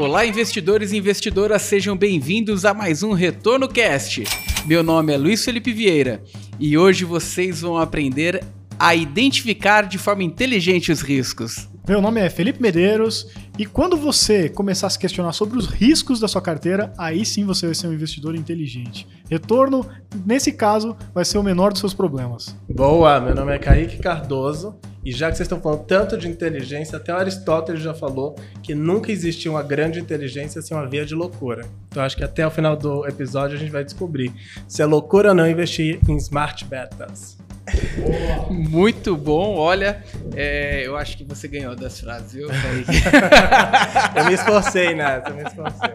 [0.00, 4.24] Olá, investidores e investidoras, sejam bem-vindos a mais um Retorno Cast.
[4.64, 6.24] Meu nome é Luiz Felipe Vieira
[6.58, 8.42] e hoje vocês vão aprender
[8.78, 11.68] a identificar de forma inteligente os riscos.
[11.86, 13.26] Meu nome é Felipe Medeiros
[13.60, 17.44] e quando você começar a se questionar sobre os riscos da sua carteira, aí sim
[17.44, 19.06] você vai ser um investidor inteligente.
[19.28, 19.86] Retorno,
[20.24, 22.56] nesse caso, vai ser o menor dos seus problemas.
[22.66, 26.96] Boa, meu nome é Kaique Cardoso e já que vocês estão falando tanto de inteligência,
[26.96, 31.66] até Aristóteles já falou que nunca existiu uma grande inteligência sem uma via de loucura.
[31.90, 34.32] Então acho que até o final do episódio a gente vai descobrir
[34.66, 37.39] se é loucura ou não investir em smart betas.
[38.50, 42.48] Muito bom, olha, é, eu acho que você ganhou das frases, viu?
[44.16, 45.90] eu me esforcei nessa, eu me esforcei.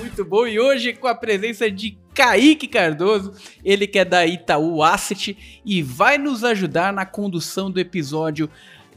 [0.00, 4.82] Muito bom, e hoje com a presença de Kaique Cardoso, ele que é da Itaú
[4.82, 8.48] Asset e vai nos ajudar na condução do episódio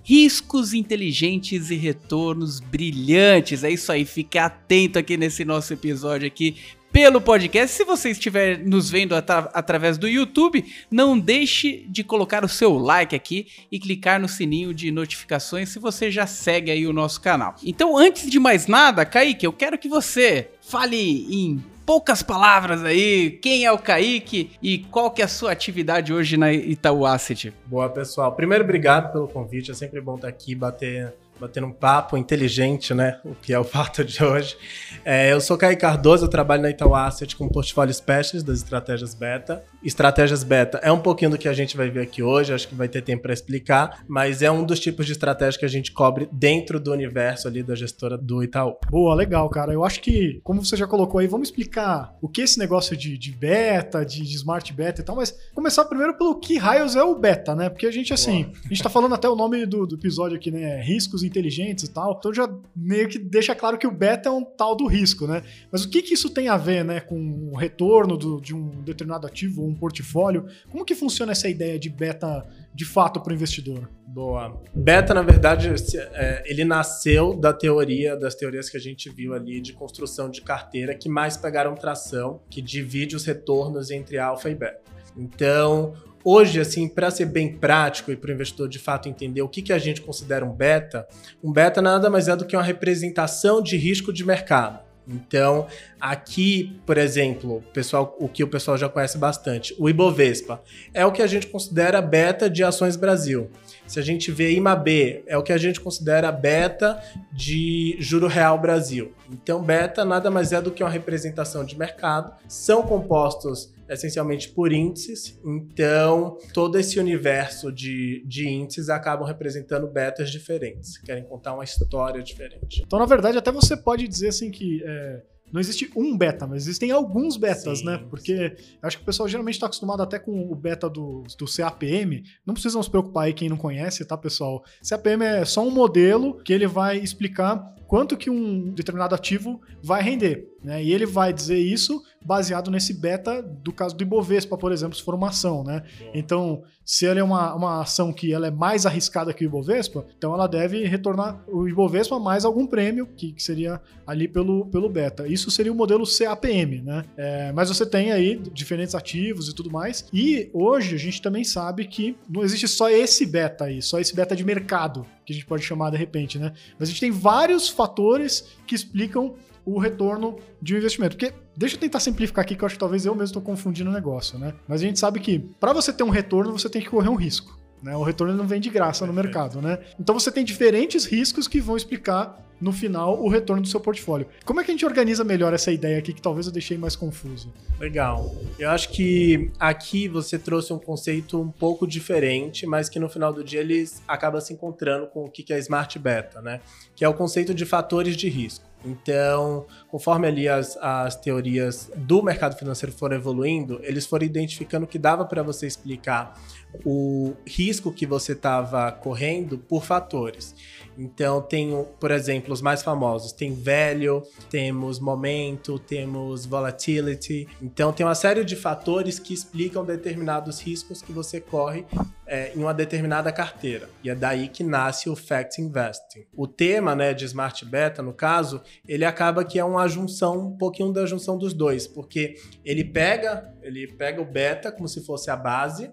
[0.03, 3.63] riscos inteligentes e retornos brilhantes.
[3.63, 6.55] É isso aí, fique atento aqui nesse nosso episódio aqui
[6.91, 7.75] pelo podcast.
[7.75, 12.77] Se você estiver nos vendo atra através do YouTube, não deixe de colocar o seu
[12.77, 17.21] like aqui e clicar no sininho de notificações se você já segue aí o nosso
[17.21, 17.55] canal.
[17.63, 23.31] Então, antes de mais nada, Kaique, eu quero que você fale em poucas palavras aí,
[23.31, 27.51] quem é o Kaique e qual que é a sua atividade hoje na Itaú Asset?
[27.65, 28.31] Boa, pessoal.
[28.33, 29.71] Primeiro, obrigado pelo convite.
[29.71, 33.19] É sempre bom estar aqui, bater batendo um papo inteligente, né?
[33.23, 34.57] O que é o fato de hoje.
[35.05, 39.13] É, eu sou Caio Cardoso, eu trabalho na Itaú Asset com portfólio specialist das estratégias
[39.13, 39.63] beta.
[39.83, 42.75] Estratégias beta é um pouquinho do que a gente vai ver aqui hoje, acho que
[42.75, 45.91] vai ter tempo para explicar, mas é um dos tipos de estratégia que a gente
[45.91, 48.77] cobre dentro do universo ali da gestora do Itaú.
[48.89, 49.73] Boa, legal, cara.
[49.73, 52.95] Eu acho que, como você já colocou aí, vamos explicar o que é esse negócio
[52.95, 56.95] de, de beta, de, de, smart beta e tal, mas começar primeiro pelo que raios
[56.95, 57.69] é o beta, né?
[57.69, 58.57] Porque a gente, assim, Boa.
[58.65, 60.81] a gente tá falando até o nome do, do episódio aqui, né?
[60.81, 62.15] Riscos inteligentes e tal.
[62.17, 65.43] Então já meio que deixa claro que o beta é um tal do risco, né?
[65.71, 68.69] Mas o que, que isso tem a ver, né, com o retorno do, de um
[68.81, 70.45] determinado ativo ou um portfólio?
[70.69, 73.89] Como que funciona essa ideia de beta de fato para o investidor?
[74.07, 74.61] Boa.
[74.73, 75.71] Beta, na verdade,
[76.13, 80.41] é, ele nasceu da teoria, das teorias que a gente viu ali de construção de
[80.41, 84.81] carteira que mais pegaram tração, que divide os retornos entre alfa e beta.
[85.15, 85.93] Então,
[86.31, 89.63] Hoje, assim, para ser bem prático e para o investidor de fato entender o que,
[89.63, 91.07] que a gente considera um beta,
[91.43, 94.77] um beta nada mais é do que uma representação de risco de mercado.
[95.07, 95.65] Então,
[95.99, 100.61] aqui, por exemplo, pessoal, o que o pessoal já conhece bastante, o Ibovespa
[100.93, 103.49] é o que a gente considera beta de ações Brasil.
[103.87, 107.01] Se a gente vê IMAB, é o que a gente considera beta
[107.33, 109.13] de juro real Brasil.
[109.31, 112.31] Então, beta nada mais é do que uma representação de mercado.
[112.47, 120.29] São compostos essencialmente por índices, então todo esse universo de, de índices acabam representando betas
[120.31, 122.83] diferentes, querem contar uma história diferente.
[122.85, 126.63] Então, na verdade, até você pode dizer assim que é, não existe um beta, mas
[126.63, 127.97] existem alguns betas, sim, né?
[128.09, 132.23] Porque acho que o pessoal geralmente está acostumado até com o beta do, do CAPM.
[132.45, 134.63] Não precisam se preocupar aí quem não conhece, tá, pessoal?
[134.87, 140.03] CAPM é só um modelo que ele vai explicar quanto que um determinado ativo vai
[140.03, 140.47] render.
[140.63, 140.83] Né?
[140.83, 145.03] E ele vai dizer isso baseado nesse beta do caso do Ibovespa, por exemplo, se
[145.03, 145.63] for uma ação.
[145.63, 145.83] Né?
[146.13, 150.05] Então, se ela é uma, uma ação que ela é mais arriscada que o Ibovespa,
[150.17, 154.89] então ela deve retornar o Ibovespa mais algum prêmio, que, que seria ali pelo, pelo
[154.89, 155.27] beta.
[155.27, 156.81] Isso seria o modelo CAPM.
[156.81, 157.05] Né?
[157.15, 160.05] É, mas você tem aí diferentes ativos e tudo mais.
[160.11, 164.15] E hoje a gente também sabe que não existe só esse beta aí, só esse
[164.15, 166.37] beta de mercado, que a gente pode chamar de repente.
[166.37, 166.51] Né?
[166.77, 169.35] Mas a gente tem vários fatores que explicam
[169.65, 171.15] o retorno de um investimento.
[171.17, 173.89] Porque, deixa eu tentar simplificar aqui, que eu acho que talvez eu mesmo estou confundindo
[173.89, 174.53] o negócio, né?
[174.67, 177.15] Mas a gente sabe que para você ter um retorno, você tem que correr um
[177.15, 177.57] risco.
[177.81, 177.95] Né?
[177.95, 179.79] O retorno não vem de graça no mercado, né?
[179.99, 184.27] Então você tem diferentes riscos que vão explicar no final o retorno do seu portfólio.
[184.43, 186.95] Como é que a gente organiza melhor essa ideia aqui que talvez eu deixei mais
[186.95, 187.53] confuso?
[187.79, 188.35] Legal.
[188.57, 193.31] Eu acho que aqui você trouxe um conceito um pouco diferente, mas que no final
[193.31, 196.59] do dia ele acaba se encontrando com o que é Smart Beta, né?
[196.95, 198.68] Que é o conceito de fatores de risco.
[198.83, 204.97] Então, conforme ali as, as teorias do mercado financeiro foram evoluindo, eles foram identificando que
[204.97, 206.39] dava para você explicar
[206.85, 210.55] o risco que você estava correndo por fatores.
[210.99, 217.47] Então, tem, por exemplo, os mais famosos: tem velho, temos momento, temos volatility.
[217.61, 221.85] Então, tem uma série de fatores que explicam determinados riscos que você corre
[222.27, 223.89] é, em uma determinada carteira.
[224.03, 226.25] E é daí que nasce o Fact Investing.
[226.35, 230.57] O tema né, de Smart Beta, no caso, ele acaba que é uma junção, um
[230.57, 232.35] pouquinho da junção dos dois, porque
[232.65, 235.91] ele pega, ele pega o beta como se fosse a base,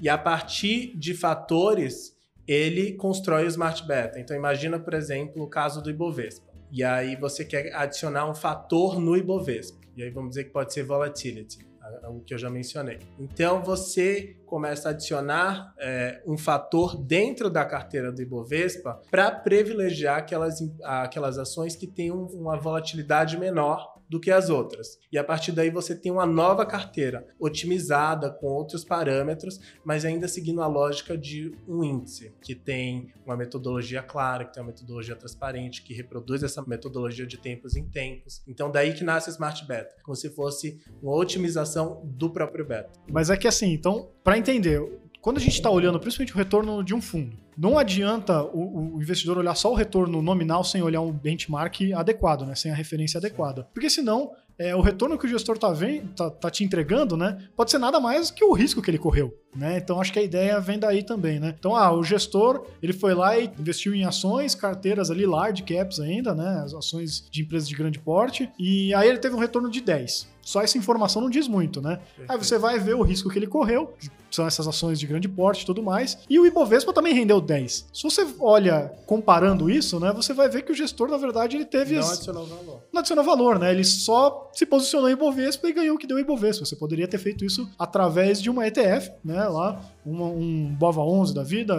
[0.00, 2.17] e a partir de fatores
[2.48, 4.18] ele constrói o Smart Beta.
[4.18, 6.48] Então imagina, por exemplo, o caso do Ibovespa.
[6.72, 9.78] E aí você quer adicionar um fator no Ibovespa.
[9.94, 11.68] E aí vamos dizer que pode ser volatility
[12.08, 12.98] o que eu já mencionei.
[13.18, 20.18] Então você começa a adicionar é, um fator dentro da carteira do Ibovespa para privilegiar
[20.18, 24.98] aquelas, aquelas ações que têm uma volatilidade menor do que as outras.
[25.12, 30.26] E a partir daí você tem uma nova carteira, otimizada com outros parâmetros, mas ainda
[30.26, 35.16] seguindo a lógica de um índice, que tem uma metodologia clara, que tem uma metodologia
[35.16, 38.42] transparente, que reproduz essa metodologia de tempos em tempos.
[38.46, 42.90] Então daí que nasce o Smart Beta, como se fosse uma otimização do próprio beta.
[43.10, 44.80] Mas é que assim, então, para entender,
[45.20, 49.02] quando a gente está olhando principalmente o retorno de um fundo, não adianta o, o,
[49.02, 52.54] investidor olhar só o retorno nominal sem olhar um benchmark adequado, né?
[52.54, 53.66] Sem a referência adequada.
[53.74, 55.74] Porque senão, é, o retorno que o gestor está
[56.14, 57.36] tá, tá te entregando, né?
[57.56, 59.36] Pode ser nada mais que o risco que ele correu.
[59.54, 59.78] Né?
[59.78, 61.54] Então acho que a ideia vem daí também, né?
[61.58, 65.98] Então, ah, o gestor, ele foi lá e investiu em ações, carteiras ali, large caps
[66.00, 66.62] ainda, né?
[66.64, 70.28] As ações de empresas de grande porte, e aí ele teve um retorno de 10.
[70.48, 71.96] Só essa informação não diz muito, né?
[71.96, 72.32] Perfeito.
[72.32, 75.28] Aí você vai ver o risco que ele correu, que são essas ações de grande
[75.28, 76.16] porte e tudo mais.
[76.26, 77.86] E o Ibovespa também rendeu 10.
[77.92, 81.66] Se você olha comparando isso, né, você vai ver que o gestor, na verdade, ele
[81.66, 81.96] teve.
[81.96, 82.82] Não adicionou valor.
[82.90, 83.70] Não adicionou valor, né?
[83.70, 86.64] Ele só se posicionou em Ibovespa e ganhou o que deu o Ibovespa.
[86.64, 89.37] Você poderia ter feito isso através de uma ETF, né?
[89.46, 91.74] Lá, uma, um Bova 11 da vida,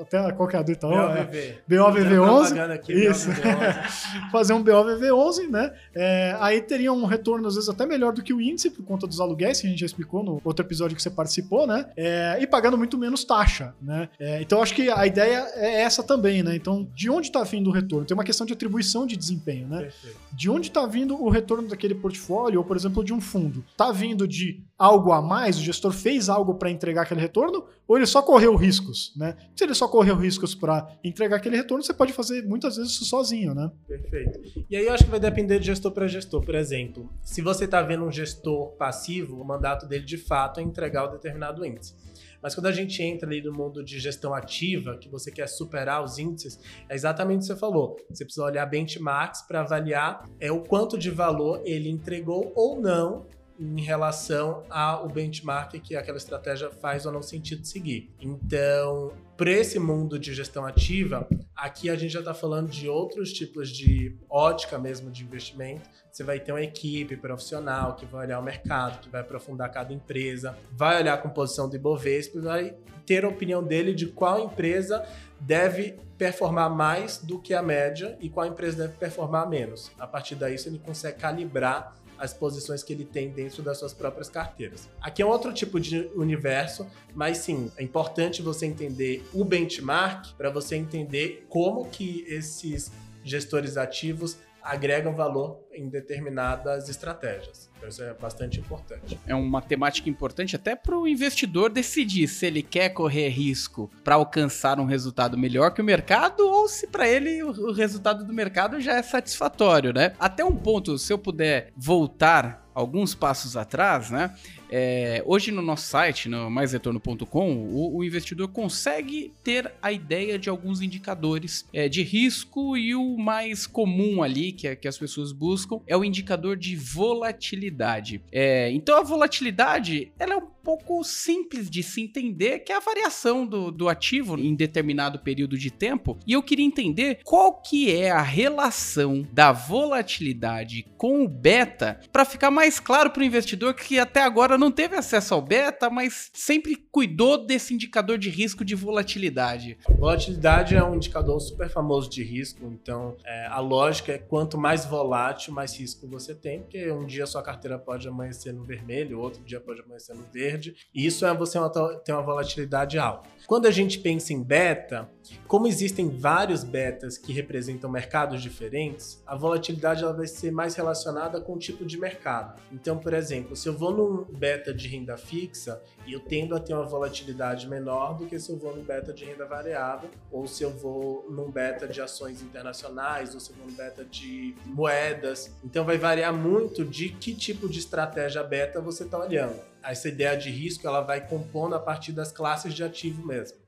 [0.00, 0.90] até qual que é a do Itaú?
[0.90, 1.58] BOVV.
[1.68, 2.70] BOVV11.
[2.70, 3.28] Aqui, isso.
[3.30, 4.30] BOVV11.
[4.30, 5.72] Fazer um BOVV11, né?
[5.94, 9.06] É, aí teria um retorno, às vezes, até melhor do que o índice, por conta
[9.06, 11.86] dos aluguéis, que a gente já explicou no outro episódio que você participou, né?
[11.96, 14.08] É, e pagando muito menos taxa, né?
[14.18, 16.54] É, então, acho que a ideia é essa também, né?
[16.54, 18.06] Então, de onde está vindo o retorno?
[18.06, 19.82] Tem uma questão de atribuição de desempenho, né?
[19.82, 20.16] Perfeito.
[20.32, 23.64] De onde está vindo o retorno daquele portfólio, ou, por exemplo, de um fundo?
[23.70, 25.58] Está vindo de algo a mais?
[25.58, 27.66] O gestor fez algo para entregar aquele retorno?
[27.86, 29.36] Ou ele só correu riscos, né?
[29.54, 33.04] Se ele só correu riscos para entregar aquele retorno, você pode fazer muitas vezes isso
[33.04, 33.70] sozinho, né?
[33.86, 34.40] Perfeito.
[34.68, 36.44] E aí eu acho que vai depender de gestor para gestor.
[36.44, 40.62] Por exemplo, se você está vendo um gestor passivo, o mandato dele de fato é
[40.62, 41.94] entregar o determinado índice.
[42.42, 46.02] Mas quando a gente entra ali no mundo de gestão ativa, que você quer superar
[46.02, 46.58] os índices,
[46.88, 47.96] é exatamente o que você falou.
[48.10, 53.26] Você precisa olhar benchmarks para avaliar é o quanto de valor ele entregou ou não
[53.62, 58.12] em relação ao benchmark que aquela estratégia faz ou não sentido seguir.
[58.20, 63.32] Então, para esse mundo de gestão ativa, aqui a gente já está falando de outros
[63.32, 65.88] tipos de ótica mesmo de investimento.
[66.10, 69.92] Você vai ter uma equipe profissional que vai olhar o mercado, que vai aprofundar cada
[69.92, 72.76] empresa, vai olhar a composição do Ibovespa e vai
[73.06, 75.04] ter a opinião dele de qual empresa
[75.40, 79.90] deve performar mais do que a média e qual empresa deve performar menos.
[79.98, 84.28] A partir daí, ele consegue calibrar as posições que ele tem dentro das suas próprias
[84.28, 84.88] carteiras.
[85.00, 90.32] Aqui é um outro tipo de universo, mas sim, é importante você entender o benchmark
[90.36, 92.92] para você entender como que esses
[93.24, 97.71] gestores ativos agregam valor em determinadas estratégias.
[97.88, 99.18] Isso é bastante importante.
[99.26, 104.14] É uma temática importante até para o investidor decidir se ele quer correr risco para
[104.14, 108.80] alcançar um resultado melhor que o mercado ou se para ele o resultado do mercado
[108.80, 110.14] já é satisfatório, né?
[110.18, 114.34] Até um ponto, se eu puder voltar alguns passos atrás, né?
[114.74, 120.48] É, hoje no nosso site, no maisretorno.com, o, o, investidor consegue ter a ideia de
[120.48, 125.80] alguns indicadores é, de risco e o mais comum ali que, que as pessoas buscam
[125.86, 128.22] é o indicador de volatilidade.
[128.32, 132.80] É, então a volatilidade ela é um pouco simples de se entender, que é a
[132.80, 136.18] variação do, do ativo em determinado período de tempo.
[136.26, 142.24] E eu queria entender qual que é a relação da volatilidade com o beta para
[142.24, 146.30] ficar mais claro para o investidor que até agora não teve acesso ao beta, mas
[146.32, 149.76] sempre cuidou desse indicador de risco de volatilidade.
[149.98, 154.84] Volatilidade é um indicador super famoso de risco, então é, a lógica é quanto mais
[154.84, 159.42] volátil, mais risco você tem, porque um dia sua carteira pode amanhecer no vermelho, outro
[159.42, 160.51] dia pode amanhecer no verde,
[160.94, 161.58] e isso é você
[162.04, 163.28] ter uma volatilidade alta.
[163.46, 165.10] Quando a gente pensa em beta,
[165.46, 171.40] Como existem vários betas que representam mercados diferentes, a volatilidade ela vai ser mais relacionada
[171.40, 172.60] com o tipo de mercado.
[172.72, 176.74] Então, por exemplo, se eu vou num beta de renda fixa, eu tendo a ter
[176.74, 180.62] uma volatilidade menor do que se eu vou num beta de renda variável, ou se
[180.62, 185.54] eu vou num beta de ações internacionais, ou se eu vou num beta de moedas.
[185.62, 189.71] Então, vai variar muito de que tipo de estratégia beta você está olhando.
[189.82, 193.58] Essa ideia de risco ela vai compondo a partir das classes de ativo mesmo.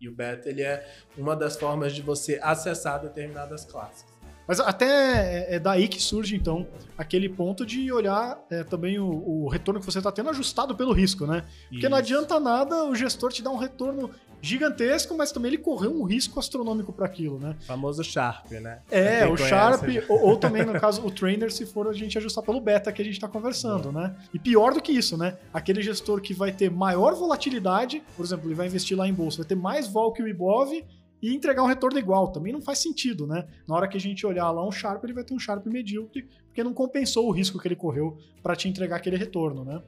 [0.00, 4.09] E o beta ele é uma das formas de você acessar determinadas classes.
[4.50, 6.66] Mas até é, é daí que surge, então,
[6.98, 10.92] aquele ponto de olhar é, também o, o, retorno que você está tendo ajustado pelo
[10.92, 11.44] risco, né?
[11.68, 11.88] Porque Isso.
[11.88, 14.10] não adianta nada o gestor te dar um retorno
[14.42, 17.54] gigantesco, mas também ele correu um risco astronômico para aquilo, né?
[17.60, 18.80] O famoso Sharp, né?
[18.90, 22.42] É, o Sharp, ou, ou, também, no caso, o trainer, se for a gente ajustar
[22.42, 23.92] pelo beta que a gente está conversando, é.
[23.92, 24.16] né?
[24.34, 25.38] E pior do que isso, né?
[25.54, 29.38] Aquele gestor que vai ter maior volatilidade, por exemplo, ele vai investir lá em bolsa,
[29.38, 30.72] vai ter mais vol que o Ibov
[31.22, 32.32] e entregar um retorno igual.
[32.32, 33.46] Também não faz sentido, né?
[33.66, 36.28] Na hora que a gente olhar lá um Sharp, ele vai ter um Sharp medíocre,
[36.46, 39.82] porque não compensou o risco que ele correu para te entregar aquele retorno, né?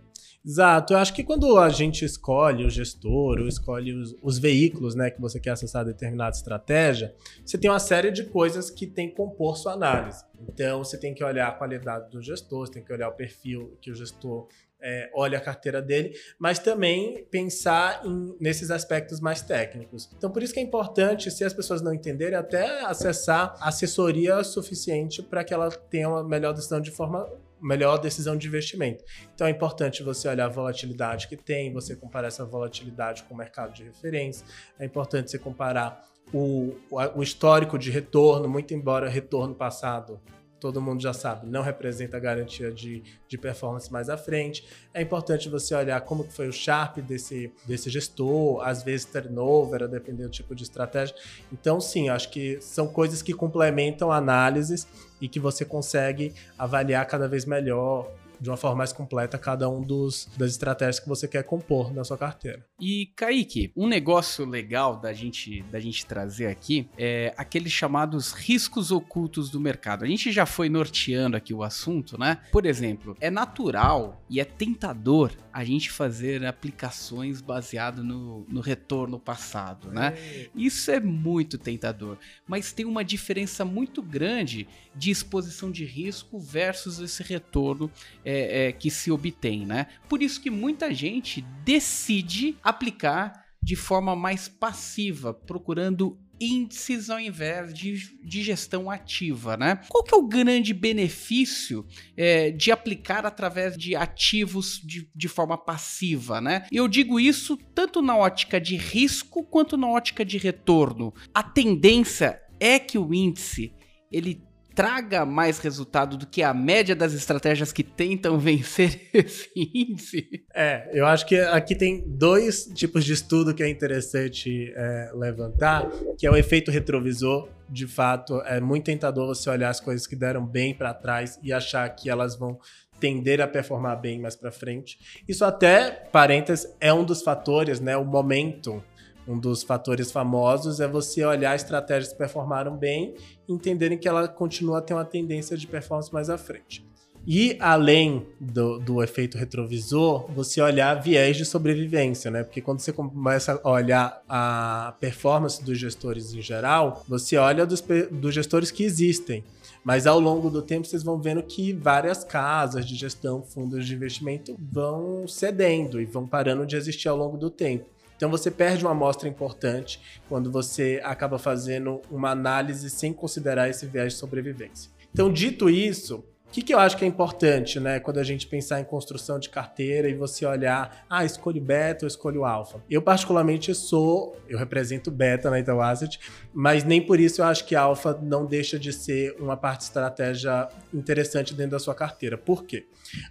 [0.45, 0.93] Exato.
[0.93, 5.09] Eu acho que quando a gente escolhe o gestor ou escolhe os, os, veículos né,
[5.09, 9.15] que você quer acessar determinada estratégia, você tem uma série de coisas que tem que
[9.15, 10.25] compor sua análise.
[10.49, 13.79] Então, você tem que olhar a qualidade do gestor, você tem que olhar o perfil
[13.81, 14.49] que o gestor
[14.83, 20.11] é, olha a carteira dele, mas também pensar em, nesses aspectos mais técnicos.
[20.17, 25.23] Então, por isso que é importante, se as pessoas não entenderem, até acessar assessoria suficiente
[25.23, 27.31] para que ela tenha uma melhor decisão de forma
[27.63, 29.05] melhor decisão de investimento.
[29.33, 33.37] Então é importante você olhar a volatilidade que tem, você comparar essa volatilidade com o
[33.37, 34.45] mercado de referência,
[34.81, 36.75] é importante você comparar o,
[37.15, 40.21] o histórico de retorno, muito embora retorno passado
[40.63, 44.65] todo mundo já sabe, não representa garantia de, de performance mais à frente.
[44.95, 49.87] É importante você olhar como foi o Sharp desse, desse gestor, às vezes turnover, a
[49.89, 51.17] depender do tipo de estratégia.
[51.53, 54.87] Então, sim, acho que são coisas que complementam análises
[55.21, 58.09] e que você consegue avaliar cada vez melhor
[58.43, 62.03] de uma forma mais completa cada um dos das estratégias que você quer compor na
[62.03, 62.67] sua carteira.
[62.81, 68.91] E Kaique, um negócio legal da gente da gente trazer aqui é aqueles chamados riscos
[68.91, 70.05] ocultos do mercado.
[70.05, 72.39] A gente já foi norteando aqui o assunto, né?
[72.51, 79.21] Por exemplo, é natural e é tentador a gente fazer aplicações baseado no, no retorno
[79.21, 80.15] passado, né?
[80.17, 80.49] É.
[80.55, 86.99] Isso é muito tentador, mas tem uma diferença muito grande de exposição de risco versus
[86.99, 87.91] esse retorno
[88.25, 89.87] é, é, que se obtém, né?
[90.09, 97.73] Por isso que muita gente decide aplicar de forma mais passiva, procurando índices ao invés
[97.73, 99.81] de, de gestão ativa, né?
[99.89, 101.87] Qual que é o grande benefício
[102.17, 106.67] é, de aplicar através de ativos de, de forma passiva, né?
[106.73, 111.15] Eu digo isso tanto na ótica de risco quanto na ótica de retorno.
[111.33, 113.73] A tendência é que o índice
[114.11, 114.43] ele
[114.75, 120.45] traga mais resultado do que a média das estratégias que tentam vencer esse índice?
[120.55, 125.91] É, eu acho que aqui tem dois tipos de estudo que é interessante é, levantar,
[126.19, 127.49] que é o efeito retrovisor.
[127.69, 131.53] De fato, é muito tentador você olhar as coisas que deram bem para trás e
[131.53, 132.59] achar que elas vão
[133.01, 134.97] tender a performar bem mais para frente.
[135.27, 138.81] Isso até, parênteses, é um dos fatores, né, o momentum
[139.27, 143.15] um dos fatores famosos é você olhar estratégias que performaram bem
[143.49, 146.85] e entenderem que ela continua a ter uma tendência de performance mais à frente.
[147.25, 152.43] E além do, do, efeito retrovisor, você olhar viés de sobrevivência, né?
[152.43, 157.83] Porque quando você começa a olhar a performance dos gestores em geral, você olha dos,
[158.11, 159.45] dos gestores que existem.
[159.85, 163.95] Mas ao longo do tempo vocês vão vendo que várias casas de gestão, fundos de
[163.95, 167.87] investimento vão cedendo e vão parando de existir ao longo do tempo.
[168.23, 173.85] Então você perde uma amostra importante quando você acaba fazendo uma análise sem considerar esse
[173.85, 174.93] viés de sobrevivência.
[175.13, 178.47] Então, dito isso, o que, que eu acho que é importante, né, quando a gente
[178.47, 182.81] pensar em construção de carteira e você olhar, ah, escolho beta ou escolho alfa?
[182.89, 186.21] Eu, particularmente, sou, eu represento beta na Itaú Asset,
[186.55, 190.69] mas nem por isso eu acho que alfa não deixa de ser uma parte estratégia
[190.95, 192.39] interessante dentro da sua carteira.
[192.39, 192.87] Por quê?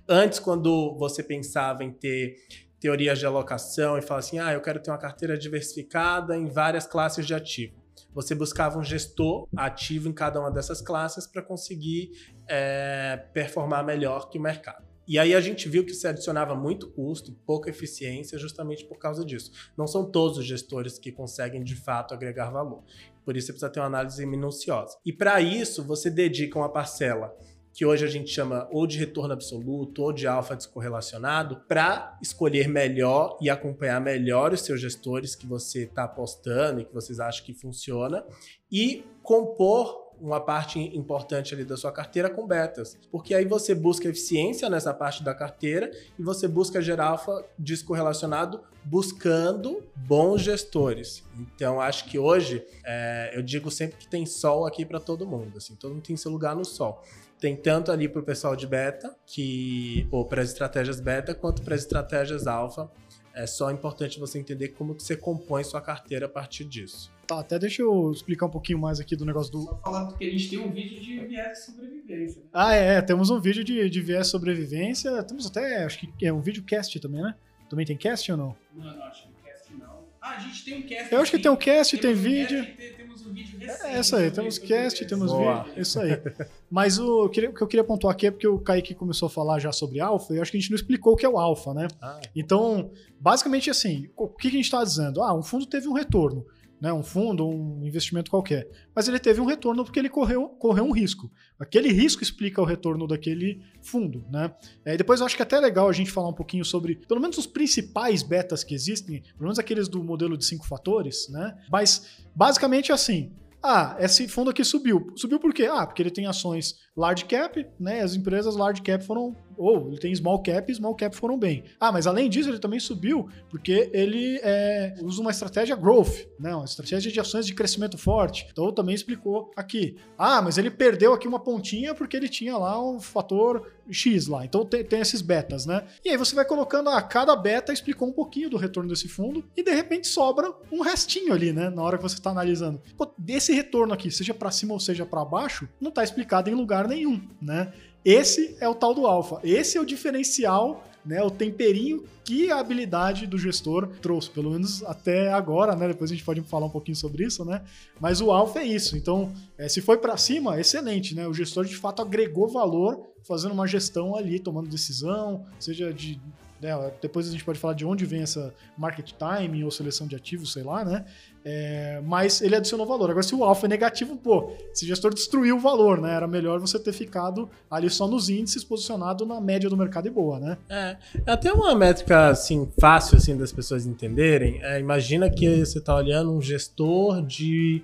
[0.06, 2.36] Antes, quando você pensava em ter
[2.82, 6.86] teorias de alocação e fala assim: ah, eu quero ter uma carteira diversificada em várias
[6.86, 7.80] classes de ativo.
[8.14, 12.12] Você buscava um gestor ativo em cada uma dessas classes para conseguir
[12.50, 14.92] é, performar melhor que o mercado.
[15.08, 19.26] E aí a gente viu que se adicionava muito custo, pouca eficiência, justamente por causa
[19.26, 19.52] disso.
[19.78, 22.84] Não são todos os gestores que conseguem de fato agregar valor.
[23.26, 24.98] Por isso você precisa ter uma análise minuciosa.
[25.06, 27.36] E para isso você dedica uma parcela
[27.74, 32.68] que hoje a gente chama ou de retorno absoluto ou de alfa descorrelacionado, para escolher
[32.68, 37.46] melhor e acompanhar melhor os seus gestores que você está apostando e que vocês acham
[37.46, 38.26] que funciona
[38.72, 44.08] e compor uma parte importante ali da sua carteira com betas, porque aí você busca
[44.08, 51.24] eficiência nessa parte da carteira e você busca gerar alfa descorrelacionado buscando bons gestores.
[51.38, 55.58] Então acho que hoje é, eu digo sempre que tem sol aqui para todo mundo,
[55.58, 57.04] assim, todo mundo tem seu lugar no sol.
[57.42, 61.64] Tem tanto ali para o pessoal de beta, que ou para as estratégias beta, quanto
[61.64, 62.90] para as estratégias alfa.
[63.34, 67.12] É só importante você entender como que você compõe sua carteira a partir disso.
[67.26, 69.64] Tá, até deixa eu explicar um pouquinho mais aqui do negócio do.
[69.64, 72.42] Só falar porque a gente tem um vídeo de viés de sobrevivência.
[72.42, 72.48] Né?
[72.54, 75.24] Ah, é, é, temos um vídeo de, de viés de sobrevivência.
[75.24, 77.34] Temos até, acho que é um vídeo cast também, né?
[77.68, 78.56] Também tem cast ou não?
[78.76, 80.04] Não, não, acho que cast não.
[80.22, 81.12] Ah, a gente tem um cast.
[81.12, 82.64] Eu acho que tem um cast, tem um vídeo.
[82.66, 83.01] Cast, temos
[83.32, 83.86] um vídeo recente.
[83.86, 85.64] É isso aí, temos cast, temos Boa.
[85.64, 85.82] vídeo.
[85.82, 86.22] Isso aí.
[86.70, 89.60] Mas o, o que eu queria pontuar aqui é porque o Kaique começou a falar
[89.60, 91.38] já sobre alfa, e eu acho que a gente não explicou o que é o
[91.40, 91.88] alfa, né?
[92.02, 95.22] Ah, Então, basicamente assim, o que a gente está dizendo?
[95.22, 96.46] Ah, um fundo teve um retorno,
[96.82, 96.92] né?
[96.92, 98.68] Um fundo, um investimento qualquer.
[98.96, 101.32] Mas ele teve um retorno porque ele correu, correu um risco.
[101.60, 104.52] Aquele risco explica o retorno daquele fundo, né?
[104.84, 107.22] É, depois eu acho que é até legal a gente falar um pouquinho sobre, pelo
[107.22, 111.56] menos os principais betas que existem, pelo menos aqueles do modelo de cinco fatores, né?
[111.72, 113.32] Mas basicamente assim.
[113.64, 115.14] Ah, esse fundo aqui subiu.
[115.16, 115.70] Subiu por quê?
[115.72, 118.02] Ah, porque ele tem ações large cap, né?
[118.02, 119.36] As empresas large cap foram.
[119.62, 121.66] Ou ele tem small cap e small cap foram bem.
[121.80, 126.56] Ah, mas além disso, ele também subiu porque ele é, usa uma estratégia growth, né?
[126.56, 128.48] Uma estratégia de ações de crescimento forte.
[128.52, 129.98] Então também explicou aqui.
[130.18, 134.44] Ah, mas ele perdeu aqui uma pontinha porque ele tinha lá um fator X lá.
[134.44, 135.86] Então tem, tem esses betas, né?
[136.04, 139.44] E aí você vai colocando a cada beta explicou um pouquinho do retorno desse fundo
[139.56, 141.70] e de repente sobra um restinho ali, né?
[141.70, 142.82] Na hora que você está analisando.
[142.98, 146.56] Pô, desse retorno aqui, seja para cima ou seja para baixo, não está explicado em
[146.56, 147.72] lugar nenhum, né?
[148.04, 149.40] Esse é o tal do alfa.
[149.44, 151.22] Esse é o diferencial, né?
[151.22, 155.88] O temperinho que a habilidade do gestor trouxe, pelo menos até agora, né?
[155.88, 157.64] Depois a gente pode falar um pouquinho sobre isso, né?
[158.00, 158.98] Mas o alfa é isso.
[158.98, 161.28] Então, é, se foi para cima, excelente, né?
[161.28, 166.20] O gestor de fato agregou valor fazendo uma gestão ali, tomando decisão, seja de
[166.62, 170.16] né, depois a gente pode falar de onde vem essa market timing ou seleção de
[170.16, 171.06] ativos, sei lá, né?
[171.44, 173.10] É, mas ele adicionou valor.
[173.10, 176.14] Agora, se o alfa é negativo, pô, esse gestor destruiu o valor, né?
[176.14, 180.12] Era melhor você ter ficado ali só nos índices, posicionado na média do mercado e
[180.12, 180.58] boa, né?
[180.70, 184.62] É, até uma métrica assim fácil assim das pessoas entenderem.
[184.62, 187.82] É, imagina que você está olhando um gestor de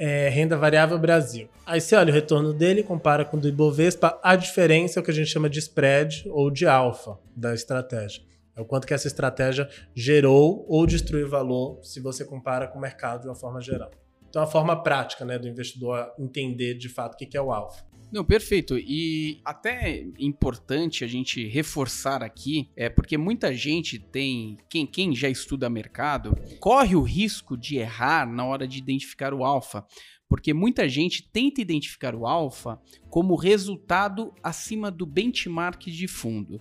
[0.00, 1.46] é, renda variável Brasil.
[1.66, 5.04] Aí você olha o retorno dele, compara com o do Ibovespa, a diferença é o
[5.04, 8.22] que a gente chama de spread ou de alfa da estratégia.
[8.56, 12.80] É o quanto que essa estratégia gerou ou destruiu valor se você compara com o
[12.80, 13.90] mercado de uma forma geral.
[14.30, 17.84] Então, a forma prática né, do investidor entender de fato o que é o alfa.
[18.12, 18.76] Não, perfeito.
[18.76, 25.28] E até importante a gente reforçar aqui, é porque muita gente tem, quem, quem já
[25.28, 29.86] estuda mercado, corre o risco de errar na hora de identificar o alfa.
[30.28, 36.60] Porque muita gente tenta identificar o alfa como resultado acima do benchmark de fundo.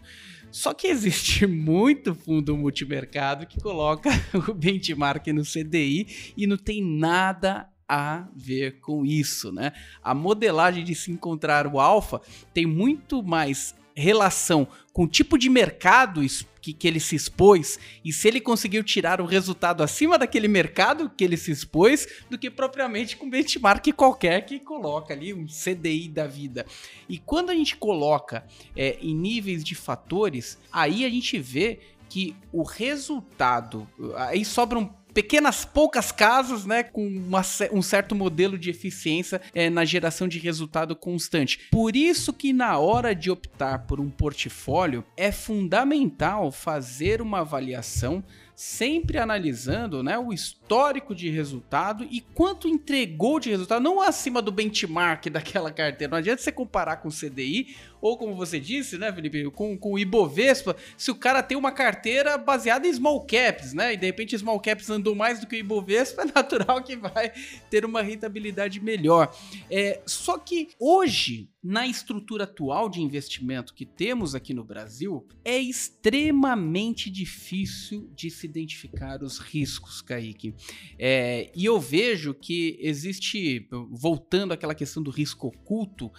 [0.51, 4.09] Só que existe muito fundo multimercado que coloca
[4.49, 9.73] o benchmark no CDI e não tem nada a ver com isso, né?
[10.03, 12.21] A modelagem de se encontrar o alfa
[12.53, 16.21] tem muito mais relação com o tipo de mercado
[16.61, 21.09] que, que ele se expôs e se ele conseguiu tirar o resultado acima daquele mercado
[21.09, 26.07] que ele se expôs do que propriamente com benchmark qualquer que coloca ali um CDI
[26.09, 26.65] da vida.
[27.07, 32.35] E quando a gente coloca é, em níveis de fatores, aí a gente vê que
[32.51, 37.41] o resultado, aí sobram pequenas poucas casas, né, com uma,
[37.71, 41.67] um certo modelo de eficiência é, na geração de resultado constante.
[41.71, 48.23] Por isso que na hora de optar por um portfólio é fundamental fazer uma avaliação
[48.55, 50.33] sempre analisando né, o
[50.69, 56.11] histórico de resultado e quanto entregou de resultado, não acima do benchmark daquela carteira.
[56.11, 59.93] Não adianta você comparar com o CDI ou, como você disse, né, Felipe, com, com
[59.93, 64.05] o Ibovespa, se o cara tem uma carteira baseada em small caps, né, e de
[64.05, 67.31] repente small caps andou mais do que o Ibovespa, é natural que vai
[67.69, 69.35] ter uma rentabilidade melhor.
[69.69, 75.59] É, só que hoje, na estrutura atual de investimento que temos aqui no Brasil, é
[75.59, 80.53] extremamente difícil de se identificar os riscos, Kaique.
[80.97, 86.11] É, e eu vejo que existe, voltando àquela questão do risco oculto,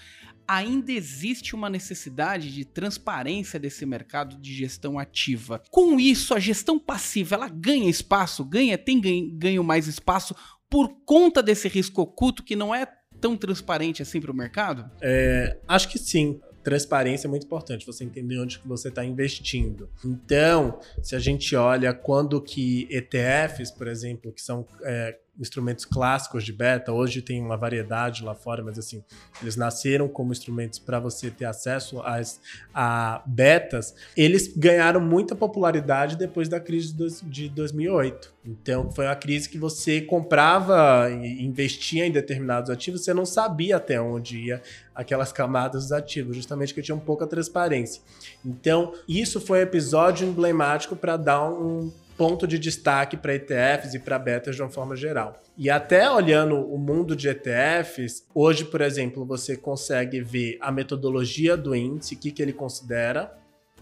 [0.51, 5.63] ainda existe uma necessidade de transparência desse mercado de gestão ativa.
[5.71, 10.35] Com isso, a gestão passiva ela ganha espaço, ganha, tem ganho, mais espaço
[10.69, 12.85] por conta desse risco oculto que não é
[13.21, 14.91] tão transparente assim para o mercado?
[15.01, 19.91] É, acho que sim transparência é muito importante, você entender onde que você está investindo.
[20.05, 26.45] Então, se a gente olha quando que ETFs, por exemplo, que são é, instrumentos clássicos
[26.45, 26.93] de beta.
[26.93, 29.03] Hoje tem uma variedade lá fora, mas assim,
[29.41, 32.41] eles nasceram como instrumentos para você ter acesso às,
[32.75, 33.95] a betas.
[34.17, 38.35] Eles ganharam muita popularidade depois da crise de 2008.
[38.45, 43.77] Então, foi uma crise que você comprava e investia em determinados ativos, você não sabia
[43.77, 44.63] até onde ia
[44.95, 48.03] aquelas camadas dos ativos, justamente que tinham pouca transparência.
[48.45, 53.99] Então, isso foi um episódio emblemático para dar um ponto de destaque para ETFs e
[53.99, 55.41] para betas de uma forma geral.
[55.57, 61.57] E até olhando o mundo de ETFs, hoje, por exemplo, você consegue ver a metodologia
[61.57, 63.33] do índice, o que, que ele considera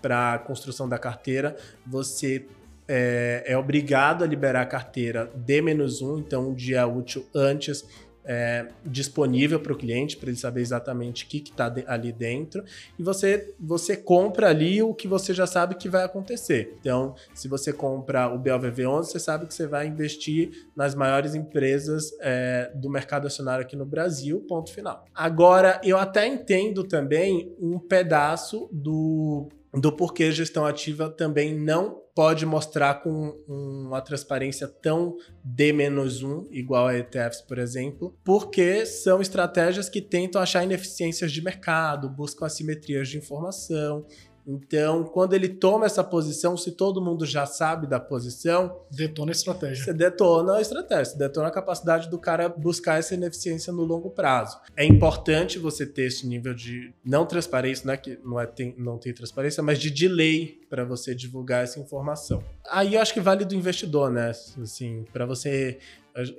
[0.01, 1.57] para a construção da carteira.
[1.85, 2.47] Você
[2.87, 7.85] é, é, obrigado a liberar a carteira D-1, então um dia útil antes
[8.29, 12.63] é, disponível para o cliente, para ele saber exatamente o que está ali dentro,
[12.99, 16.77] e você, você compra ali o que você já sabe que vai acontecer.
[16.79, 22.13] Então, se você compra o BLVV11, você sabe que você vai investir nas maiores empresas
[22.21, 25.07] é, do mercado acionário aqui no Brasil, ponto final.
[25.15, 32.45] Agora, eu até entendo também um pedaço do do porquê gestão ativa também não pode
[32.45, 40.01] mostrar com uma transparência tão D-1, igual a ETFs, por exemplo, porque são estratégias que
[40.03, 44.05] tentam achar ineficiências de mercado, buscam assimetrias de informação,
[44.51, 48.81] então, quando ele toma essa posição, se todo mundo já sabe da posição.
[48.91, 49.85] Detona a estratégia.
[49.85, 54.09] Você detona a estratégia, você detona a capacidade do cara buscar essa ineficiência no longo
[54.09, 54.59] prazo.
[54.75, 56.95] É importante você ter esse nível de.
[57.05, 60.83] Não transparência, não é que não, é, tem, não tem transparência, mas de delay para
[60.83, 62.43] você divulgar essa informação.
[62.71, 64.31] Aí eu acho que vale do investidor, né?
[64.31, 65.79] Assim, para você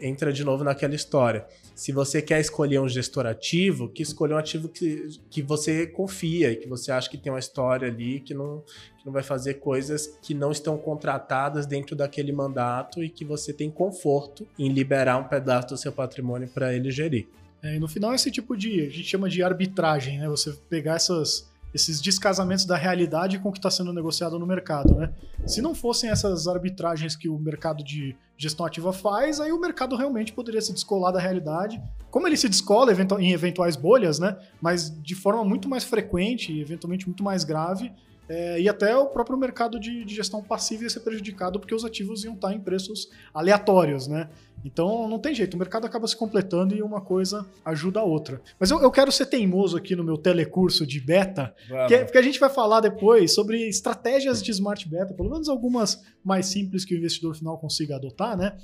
[0.02, 1.46] entra de novo naquela história.
[1.76, 6.52] Se você quer escolher um gestor ativo, que escolha um ativo que, que você confia
[6.52, 8.64] e que você acha que tem uma história ali, que não,
[8.98, 13.54] que não vai fazer coisas que não estão contratadas dentro daquele mandato e que você
[13.54, 17.28] tem conforto em liberar um pedaço do seu patrimônio para ele gerir.
[17.62, 18.82] É, e no final, esse tipo de.
[18.82, 20.30] A gente chama de arbitragem, né?
[20.30, 24.96] Você pegar essas esses descasamentos da realidade com o que está sendo negociado no mercado,
[24.96, 25.12] né?
[25.46, 29.96] Se não fossem essas arbitragens que o mercado de gestão ativa faz, aí o mercado
[29.96, 34.38] realmente poderia se descolar da realidade, como ele se descola em eventuais bolhas, né?
[34.62, 37.92] Mas de forma muito mais frequente e eventualmente muito mais grave,
[38.30, 41.84] é, e até o próprio mercado de, de, gestão passiva ia ser prejudicado porque os
[41.84, 44.30] ativos iam estar em preços aleatórios, né?
[44.64, 48.42] Então não tem jeito, o mercado acaba se completando e uma coisa ajuda a outra.
[48.60, 51.54] Mas eu, eu quero ser teimoso aqui no meu telecurso de beta,
[51.88, 56.02] que, porque a gente vai falar depois sobre estratégias de smart beta, pelo menos algumas
[56.24, 58.58] mais simples que o investidor final consiga adotar, né?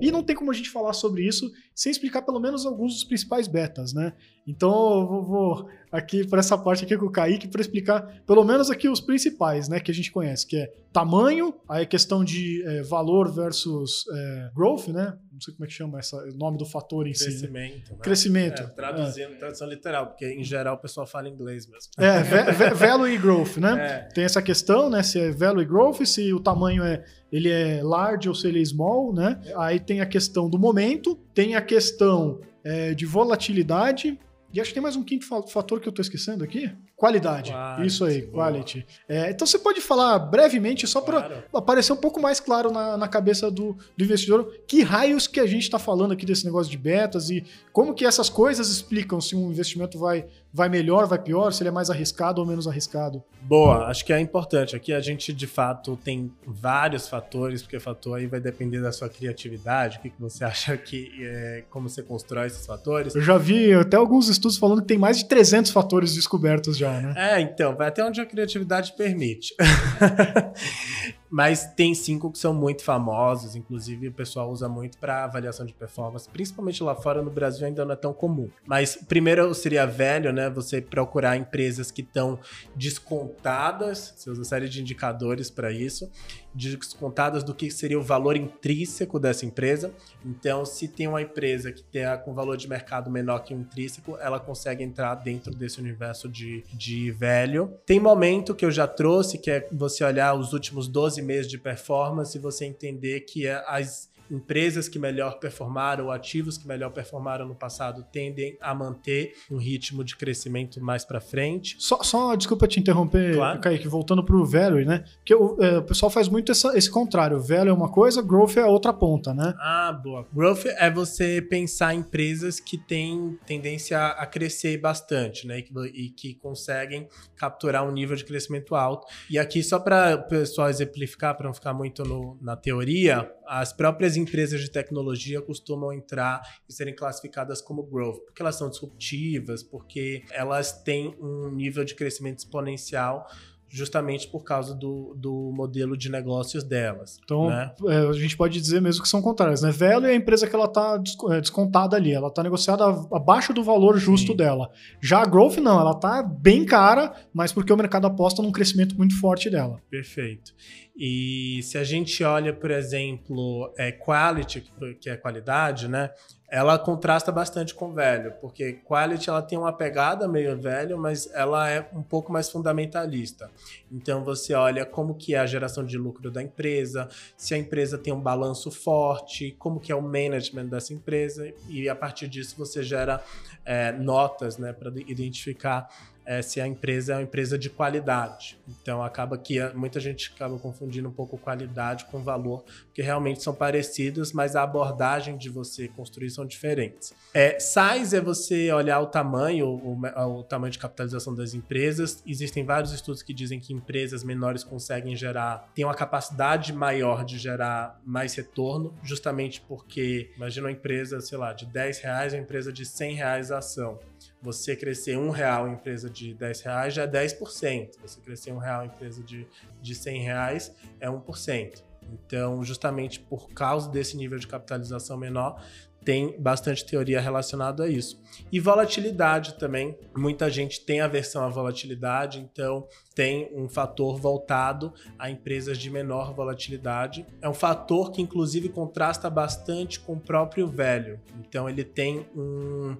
[0.00, 3.04] E não tem como a gente falar sobre isso sem explicar pelo menos alguns dos
[3.04, 4.12] principais betas, né?
[4.46, 8.44] Então eu vou, vou aqui para essa parte aqui com o Kaique para explicar pelo
[8.44, 12.24] menos aqui os principais, né, que a gente conhece, que é tamanho, aí a questão
[12.24, 15.16] de é, valor versus é, growth, né?
[15.32, 17.46] Não sei como é que chama esse nome do fator em Crescimento, si.
[17.46, 17.92] Crescimento.
[17.92, 17.98] Né?
[18.02, 18.62] Crescimento.
[18.62, 19.36] É, traduzindo, é.
[19.36, 21.90] tradução literal, porque em geral o pessoal fala inglês mesmo.
[21.98, 23.70] É, value e growth, né?
[23.80, 23.98] É.
[24.12, 25.02] Tem essa questão, né?
[25.02, 28.60] Se é value e growth, se o tamanho é ele é large ou se ele
[28.60, 29.40] é small, né?
[29.56, 34.18] Aí tem a questão do momento, tem a questão é, de volatilidade,
[34.52, 36.70] e acho que tem mais um quinto fator que eu estou esquecendo aqui.
[36.96, 37.52] Qualidade.
[37.52, 38.86] Quality, Isso aí, quality.
[39.08, 41.44] É, então você pode falar brevemente, só para claro.
[41.54, 45.46] aparecer um pouco mais claro na, na cabeça do, do, investidor, que raios que a
[45.46, 49.36] gente está falando aqui desse negócio de betas e como que essas coisas explicam se
[49.36, 53.22] um investimento vai, vai melhor, vai pior, se ele é mais arriscado ou menos arriscado.
[53.42, 54.76] Boa, acho que é importante.
[54.76, 58.92] Aqui a gente de fato tem vários fatores, porque o fator aí vai depender da
[58.92, 63.14] sua criatividade, o que, que você acha que, é, como você constrói esses fatores.
[63.14, 66.90] Eu já vi até alguns estudos falando que tem mais de 300 fatores descobertos já
[67.00, 67.14] né?
[67.16, 69.54] É, então, vai até onde a criatividade permite.
[71.30, 75.72] Mas tem cinco que são muito famosos, inclusive o pessoal usa muito para avaliação de
[75.72, 78.48] performance, principalmente lá fora no Brasil ainda não é tão comum.
[78.66, 80.50] Mas primeiro seria velho, né?
[80.50, 82.38] Você procurar empresas que estão
[82.74, 86.10] descontadas, você usa série de indicadores para isso,
[86.52, 89.92] descontadas do que seria o valor intrínseco dessa empresa.
[90.24, 94.16] Então, se tem uma empresa que tem com valor de mercado menor que o intrínseco,
[94.18, 97.72] ela consegue entrar dentro desse universo de, de velho.
[97.86, 101.58] Tem momento que eu já trouxe, que é você olhar os últimos 12 meses de
[101.58, 107.46] performance e você entender que é as empresas que melhor performaram, ativos que melhor performaram
[107.46, 111.76] no passado, tendem a manter um ritmo de crescimento mais para frente.
[111.78, 113.60] Só, só, desculpa te interromper, claro.
[113.60, 115.04] Kaique, voltando para o value, né?
[115.16, 117.40] Porque o, é, o pessoal faz muito essa, esse contrário.
[117.40, 119.54] Value é uma coisa, growth é a outra ponta, né?
[119.58, 120.26] Ah, boa.
[120.32, 125.58] Growth é você pensar em empresas que têm tendência a crescer bastante, né?
[125.58, 129.06] E que, e que conseguem capturar um nível de crescimento alto.
[129.28, 133.72] E aqui, só para o pessoal exemplificar, para não ficar muito no, na teoria, as
[133.72, 139.62] próprias empresas de tecnologia costumam entrar e serem classificadas como growth, porque elas são disruptivas,
[139.62, 143.26] porque elas têm um nível de crescimento exponencial
[143.70, 147.18] justamente por causa do, do modelo de negócios delas.
[147.22, 147.72] Então, né?
[147.86, 149.62] é, a gente pode dizer mesmo que são contrárias.
[149.62, 149.70] Né?
[149.70, 153.62] Velho é a empresa que ela está é, descontada ali, ela está negociada abaixo do
[153.62, 154.36] valor justo Sim.
[154.36, 154.70] dela.
[155.00, 158.96] Já a Growth não, ela está bem cara, mas porque o mercado aposta num crescimento
[158.96, 159.80] muito forte dela.
[159.88, 160.52] Perfeito.
[160.96, 166.10] E se a gente olha, por exemplo, é, quality, que é qualidade, né?
[166.50, 171.70] ela contrasta bastante com velho, porque quality ela tem uma pegada meio velho, mas ela
[171.70, 173.48] é um pouco mais fundamentalista.
[173.90, 177.96] Então você olha como que é a geração de lucro da empresa, se a empresa
[177.96, 182.56] tem um balanço forte, como que é o management dessa empresa e a partir disso
[182.58, 183.22] você gera
[183.64, 185.88] é, notas, né, para identificar
[186.30, 188.56] é, se a empresa é uma empresa de qualidade.
[188.68, 193.52] Então acaba que muita gente acaba confundindo um pouco qualidade com valor, porque realmente são
[193.52, 197.12] parecidos, mas a abordagem de você construir são diferentes.
[197.34, 200.00] É, size é você olhar o tamanho, o,
[200.38, 202.22] o tamanho de capitalização das empresas.
[202.24, 207.38] Existem vários estudos que dizem que empresas menores conseguem gerar, têm uma capacidade maior de
[207.38, 212.72] gerar mais retorno, justamente porque imagina uma empresa, sei lá, de 10 reais, uma empresa
[212.72, 213.98] de 100 reais a ação
[214.42, 217.98] você crescer um real em empresa de 10 reais já é 10%.
[218.02, 219.46] Você crescer um real em empresa de,
[219.80, 221.82] de 100 reais é 1%.
[222.12, 225.62] Então, justamente por causa desse nível de capitalização menor,
[226.04, 228.20] tem bastante teoria relacionada a isso.
[228.50, 229.98] E volatilidade também.
[230.16, 236.32] Muita gente tem aversão à volatilidade, então tem um fator voltado a empresas de menor
[236.32, 237.26] volatilidade.
[237.42, 241.20] É um fator que, inclusive, contrasta bastante com o próprio velho.
[241.38, 242.96] Então, ele tem um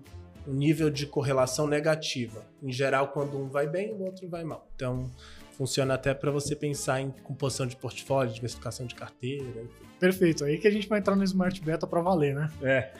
[0.47, 2.45] um nível de correlação negativa.
[2.63, 4.69] Em geral, quando um vai bem, o outro vai mal.
[4.75, 5.11] Então,
[5.57, 9.45] funciona até para você pensar em composição de portfólio, diversificação de carteira.
[9.45, 9.85] Enfim.
[9.99, 12.51] Perfeito, aí que a gente vai entrar no Smart Beta para valer, né?
[12.63, 12.91] É.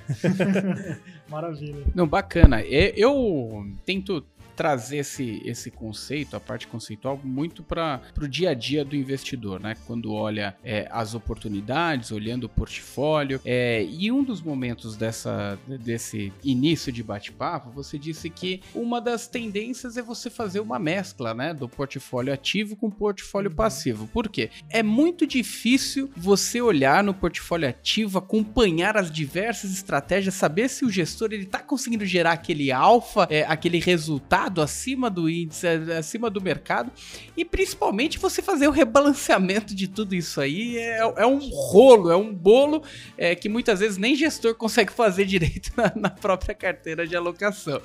[1.27, 1.85] Maravilha.
[1.95, 2.63] Não, bacana.
[2.63, 4.23] Eu tento
[4.61, 9.59] trazer esse, esse conceito, a parte conceitual, muito para o dia a dia do investidor,
[9.59, 9.75] né?
[9.87, 13.41] Quando olha é, as oportunidades, olhando o portfólio.
[13.43, 19.27] É, e um dos momentos dessa, desse início de bate-papo, você disse que uma das
[19.27, 23.57] tendências é você fazer uma mescla né, do portfólio ativo com o portfólio uhum.
[23.57, 24.09] passivo.
[24.09, 24.51] Por quê?
[24.69, 30.91] É muito difícil você olhar no portfólio ativo, acompanhar as diversas estratégias, saber se o
[30.91, 36.41] gestor ele está conseguindo gerar aquele alfa, é, aquele resultado acima do índice, acima do
[36.41, 36.91] mercado,
[37.37, 42.17] e principalmente você fazer o rebalanceamento de tudo isso aí é, é um rolo, é
[42.17, 42.83] um bolo
[43.19, 47.81] é, que muitas vezes nem gestor consegue fazer direito na, na própria carteira de alocação.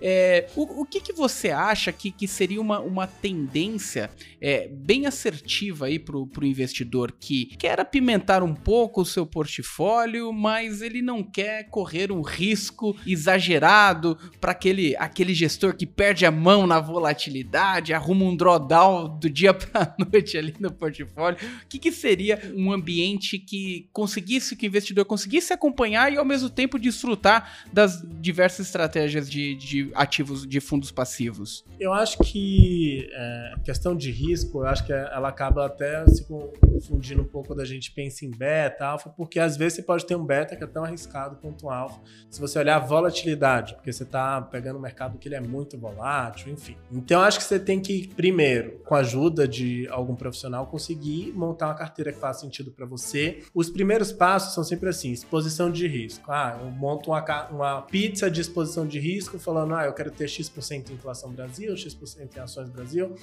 [0.00, 5.06] É, o, o que, que você acha que, que seria uma, uma tendência é, bem
[5.06, 11.02] assertiva aí para o investidor que quer apimentar um pouco o seu portfólio, mas ele
[11.02, 16.66] não quer correr um risco exagerado para aquele, aquele gestor que perde perde a mão
[16.66, 21.38] na volatilidade, arruma um drawdown do dia para noite ali no portfólio.
[21.64, 26.24] O que, que, seria um ambiente que conseguisse, que o investidor conseguisse acompanhar e ao
[26.24, 31.62] mesmo tempo desfrutar das diversas estratégias de, de ativos de fundos passivos?
[31.78, 37.20] Eu acho que é, questão de risco, eu acho que ela acaba até se confundindo
[37.20, 40.24] um pouco da gente pensa em beta, alfa, porque às vezes você pode ter um
[40.24, 42.00] beta que é tão arriscado quanto um alfa.
[42.30, 45.76] Se você olhar a volatilidade, porque você está pegando um mercado que ele é muito
[45.76, 46.76] volátil, volátil, enfim.
[46.90, 51.66] Então acho que você tem que, primeiro, com a ajuda de algum profissional, conseguir montar
[51.66, 53.42] uma carteira que faça sentido para você.
[53.54, 56.30] Os primeiros passos são sempre assim: exposição de risco.
[56.30, 60.28] Ah, eu monto uma, uma pizza de exposição de risco, falando, ah, eu quero ter
[60.28, 63.14] X% em inflação Brasil, X% em ações Brasil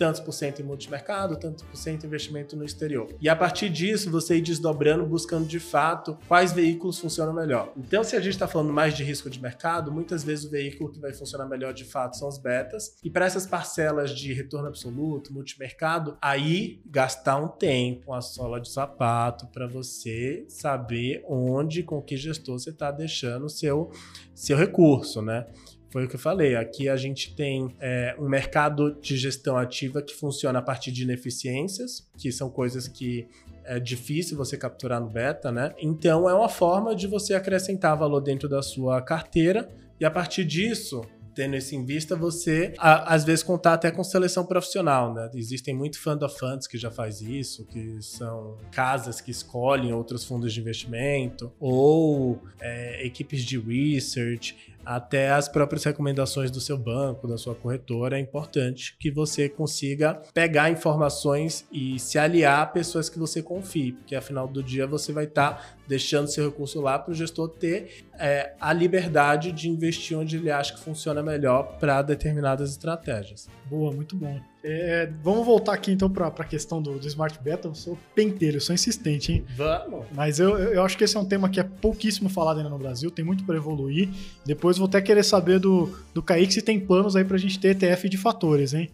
[0.00, 3.14] tantos por cento em multimercado, tantos por cento em investimento no exterior.
[3.20, 7.70] E a partir disso, você ir desdobrando, buscando de fato quais veículos funcionam melhor.
[7.76, 10.90] Então, se a gente está falando mais de risco de mercado, muitas vezes o veículo
[10.90, 12.96] que vai funcionar melhor de fato são os betas.
[13.04, 18.70] E para essas parcelas de retorno absoluto, multimercado, aí gastar um tempo, uma sola de
[18.70, 23.90] sapato, para você saber onde, com que gestor você está deixando o seu,
[24.34, 25.44] seu recurso, né?
[25.90, 26.54] Foi o que eu falei.
[26.54, 31.02] Aqui a gente tem é, um mercado de gestão ativa que funciona a partir de
[31.02, 33.26] ineficiências, que são coisas que
[33.64, 35.74] é difícil você capturar no beta, né?
[35.78, 40.44] Então é uma forma de você acrescentar valor dentro da sua carteira e a partir
[40.44, 41.02] disso
[41.34, 45.30] tendo isso em vista, você a, às vezes contar até com seleção profissional, né?
[45.34, 50.24] Existem muito fund of funds que já faz isso, que são casas que escolhem outros
[50.24, 57.28] fundos de investimento ou é, equipes de research até as próprias recomendações do seu banco,
[57.28, 63.08] da sua corretora, é importante que você consiga pegar informações e se aliar a pessoas
[63.08, 66.98] que você confie, porque afinal do dia você vai estar tá deixando seu recurso lá
[66.98, 71.78] para o gestor ter é, a liberdade de investir onde ele acha que funciona melhor
[71.78, 73.48] para determinadas estratégias.
[73.70, 74.40] Boa, muito bom.
[74.64, 77.68] É, vamos voltar aqui então para a questão do, do, Smart Beta.
[77.68, 79.44] Eu sou penteiro, eu sou insistente, hein?
[79.56, 80.06] Vamos!
[80.12, 82.78] Mas eu, eu acho que esse é um tema que é pouquíssimo falado ainda no
[82.78, 84.08] Brasil, tem muito para evoluir.
[84.44, 87.60] Depois vou até querer saber do, do Kaique se tem planos aí para a gente
[87.60, 88.90] ter ETF de fatores, hein?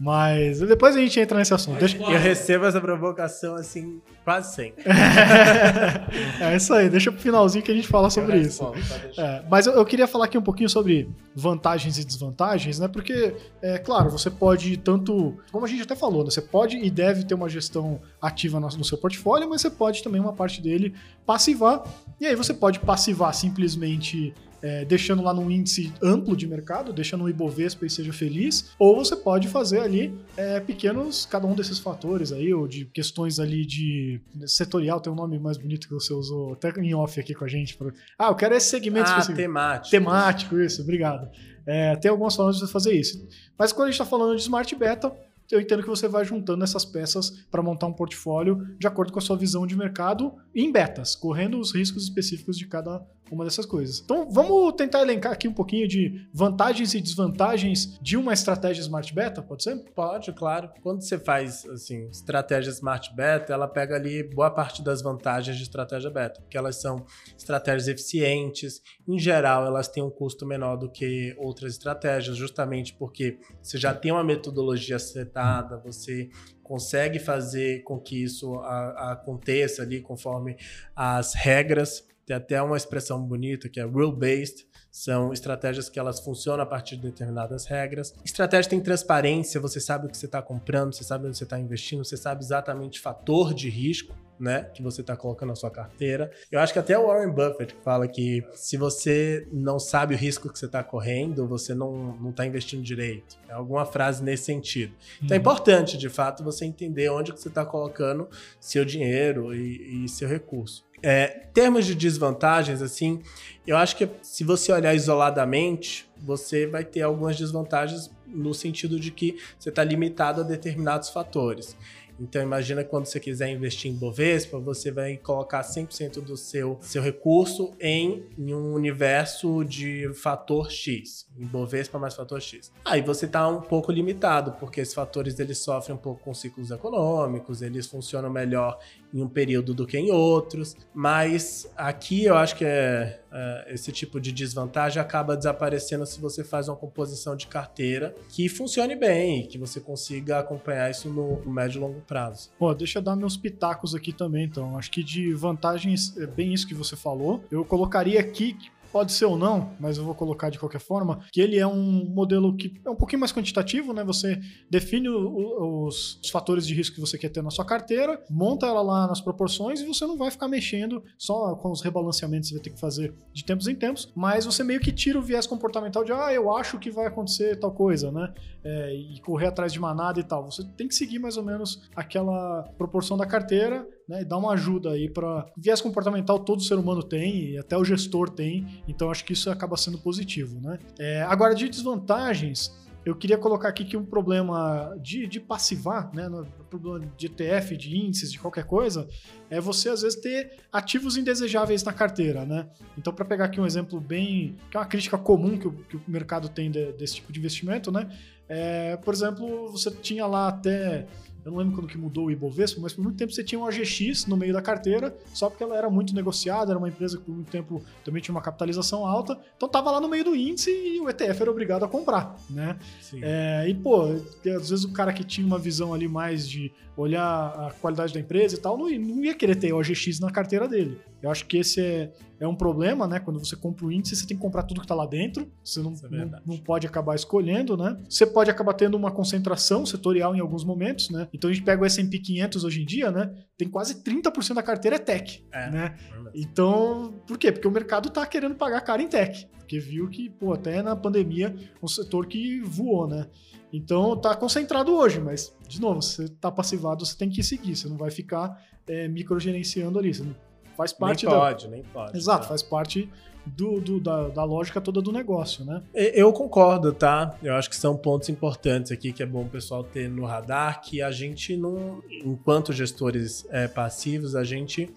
[0.00, 1.78] Mas depois a gente entra nesse assunto.
[1.78, 1.98] Deixa...
[1.98, 4.82] Eu recebo essa provocação assim, quase sempre.
[6.40, 8.72] é isso aí, deixa pro finalzinho que a gente fala sobre isso.
[9.18, 12.88] É, mas eu, eu, queria falar aqui um pouquinho sobre vantagens e desvantagens, né?
[12.88, 16.30] Porque, é claro, você pode tanto, como a gente até falou, né?
[16.30, 20.02] você pode e deve ter uma gestão ativa no, no seu portfólio, mas você pode
[20.02, 20.94] também uma parte dele
[21.26, 21.82] passivar.
[22.18, 27.24] E aí você pode passivar simplesmente é, deixando lá num índice amplo de mercado, deixando
[27.24, 31.78] o Ibovespa e seja feliz, ou você pode fazer ali é, pequenos, cada um desses
[31.78, 36.12] fatores aí, ou de questões ali de setorial, tem um nome mais bonito que você
[36.12, 37.76] usou até em off aqui com a gente.
[37.76, 37.92] Pra...
[38.18, 39.36] Ah, eu quero esse segmento ah, específico.
[39.36, 39.90] temático.
[39.90, 41.30] Temático, isso, obrigado.
[41.66, 43.26] É, tem algumas formas de você fazer isso.
[43.58, 45.12] Mas quando a gente está falando de Smart Beta,
[45.50, 49.18] eu entendo que você vai juntando essas peças para montar um portfólio de acordo com
[49.18, 53.64] a sua visão de mercado em betas, correndo os riscos específicos de cada uma dessas
[53.64, 54.00] coisas.
[54.00, 59.14] Então, vamos tentar elencar aqui um pouquinho de vantagens e desvantagens de uma estratégia Smart
[59.14, 59.76] Beta, pode ser?
[59.94, 60.70] Pode, claro.
[60.82, 65.62] Quando você faz, assim, estratégia Smart Beta, ela pega ali boa parte das vantagens de
[65.62, 67.04] estratégia Beta, porque elas são
[67.36, 73.38] estratégias eficientes, em geral, elas têm um custo menor do que outras estratégias, justamente porque
[73.62, 76.28] você já tem uma metodologia setada, você
[76.62, 80.56] consegue fazer com que isso aconteça ali conforme
[80.94, 86.62] as regras tem até uma expressão bonita que é rule-based, são estratégias que elas funcionam
[86.62, 88.14] a partir de determinadas regras.
[88.24, 91.58] Estratégia tem transparência, você sabe o que você está comprando, você sabe onde você está
[91.58, 94.14] investindo, você sabe exatamente o fator de risco.
[94.40, 96.32] Né, que você está colocando na sua carteira.
[96.50, 100.50] Eu acho que até o Warren Buffett fala que se você não sabe o risco
[100.50, 103.36] que você está correndo, você não está investindo direito.
[103.46, 104.94] É alguma frase nesse sentido.
[105.22, 105.42] Então é uhum.
[105.42, 110.26] importante, de fato, você entender onde que você está colocando seu dinheiro e, e seu
[110.26, 110.86] recurso.
[111.02, 113.22] É, termos de desvantagens, assim,
[113.66, 119.10] eu acho que se você olhar isoladamente, você vai ter algumas desvantagens no sentido de
[119.10, 121.76] que você está limitado a determinados fatores.
[122.20, 127.02] Então imagina quando você quiser investir em Bovespa, você vai colocar 100% do seu, seu
[127.02, 132.70] recurso em, em, um universo de fator X, em Bovespa mais fator X.
[132.84, 136.70] Aí você está um pouco limitado, porque esses fatores eles sofrem um pouco com ciclos
[136.70, 138.78] econômicos, eles funcionam melhor
[139.12, 143.92] em um período do que em outros, mas aqui eu acho que é, é, esse
[143.92, 149.46] tipo de desvantagem acaba desaparecendo se você faz uma composição de carteira que funcione bem,
[149.46, 152.50] que você consiga acompanhar isso no, no médio e longo prazo.
[152.58, 154.76] Pô, deixa eu dar meus pitacos aqui também, então.
[154.76, 157.42] Acho que de vantagens, é bem isso que você falou.
[157.50, 158.56] Eu colocaria aqui
[158.92, 162.04] Pode ser ou não, mas eu vou colocar de qualquer forma, que ele é um
[162.04, 164.02] modelo que é um pouquinho mais quantitativo, né?
[164.04, 168.22] Você define o, os, os, fatores de risco que você quer ter na sua carteira,
[168.28, 172.48] monta ela lá nas proporções e você não vai ficar mexendo só com os rebalanceamentos
[172.48, 175.18] que você vai ter que fazer de tempos em tempos, mas você meio que tira
[175.18, 178.32] o viés comportamental de, ah, eu acho que vai acontecer tal coisa, né?
[178.64, 180.50] É, e correr atrás de manada e tal.
[180.50, 184.52] Você tem que seguir mais ou menos aquela proporção da carteira né, e dar uma
[184.54, 189.08] ajuda aí para viés comportamental todo ser humano tem e até o gestor tem, então
[189.08, 190.80] acho que isso acaba sendo positivo, né?
[190.98, 196.28] É, agora de desvantagens, eu queria colocar aqui que um problema de, de passivar, né,
[196.28, 199.08] no problema de ETF, de índices, de qualquer coisa,
[199.48, 202.68] é você às vezes ter ativos indesejáveis na carteira, né?
[202.98, 205.96] Então, para pegar aqui um exemplo bem, que é uma crítica comum que o, que
[205.96, 208.08] o mercado tem de, desse tipo de investimento, né?
[208.48, 211.06] É, por exemplo, você tinha lá até
[211.44, 213.70] eu não lembro quando que mudou o Ibovespa, mas por muito tempo você tinha uma
[213.70, 217.24] GX no meio da carteira, só porque ela era muito negociada, era uma empresa que
[217.24, 220.70] por muito tempo também tinha uma capitalização alta, então tava lá no meio do índice
[220.70, 222.78] e o ETF era obrigado a comprar, né?
[223.22, 227.22] É, e, pô, às vezes o cara que tinha uma visão ali mais de olhar
[227.22, 230.68] a qualidade da empresa e tal, não, não ia querer ter o OGX na carteira
[230.68, 230.98] dele.
[231.22, 233.20] Eu acho que esse é, é um problema, né?
[233.20, 235.52] Quando você compra o índice, você tem que comprar tudo que está lá dentro.
[235.62, 237.96] Você não, é não, não pode acabar escolhendo, né?
[238.08, 241.28] Você pode acabar tendo uma concentração setorial em alguns momentos, né?
[241.32, 243.30] Então a gente pega o S&P 500 hoje em dia, né?
[243.58, 245.70] Tem quase 30% da carteira é tech, É.
[245.70, 245.94] né?
[246.34, 247.52] Então, por quê?
[247.52, 249.46] Porque o mercado tá querendo pagar caro em tech.
[249.58, 253.26] Porque viu que, pô, até na pandemia, um setor que voou, né?
[253.72, 257.76] Então tá concentrado hoje, mas, de novo, se você tá passivado, você tem que seguir.
[257.76, 260.12] Você não vai ficar é, microgerenciando ali.
[260.12, 260.34] Você não-
[260.80, 261.40] faz parte nem da.
[261.40, 262.16] pode, nem pode.
[262.16, 262.48] Exato, tá?
[262.48, 263.10] faz parte
[263.44, 265.82] do, do- da, da lógica toda do negócio, né?
[265.94, 267.34] Eu concordo, tá?
[267.42, 270.80] Eu acho que são pontos importantes aqui que é bom o pessoal ter no radar,
[270.80, 274.88] que a gente não, enquanto gestores é, passivos, a gente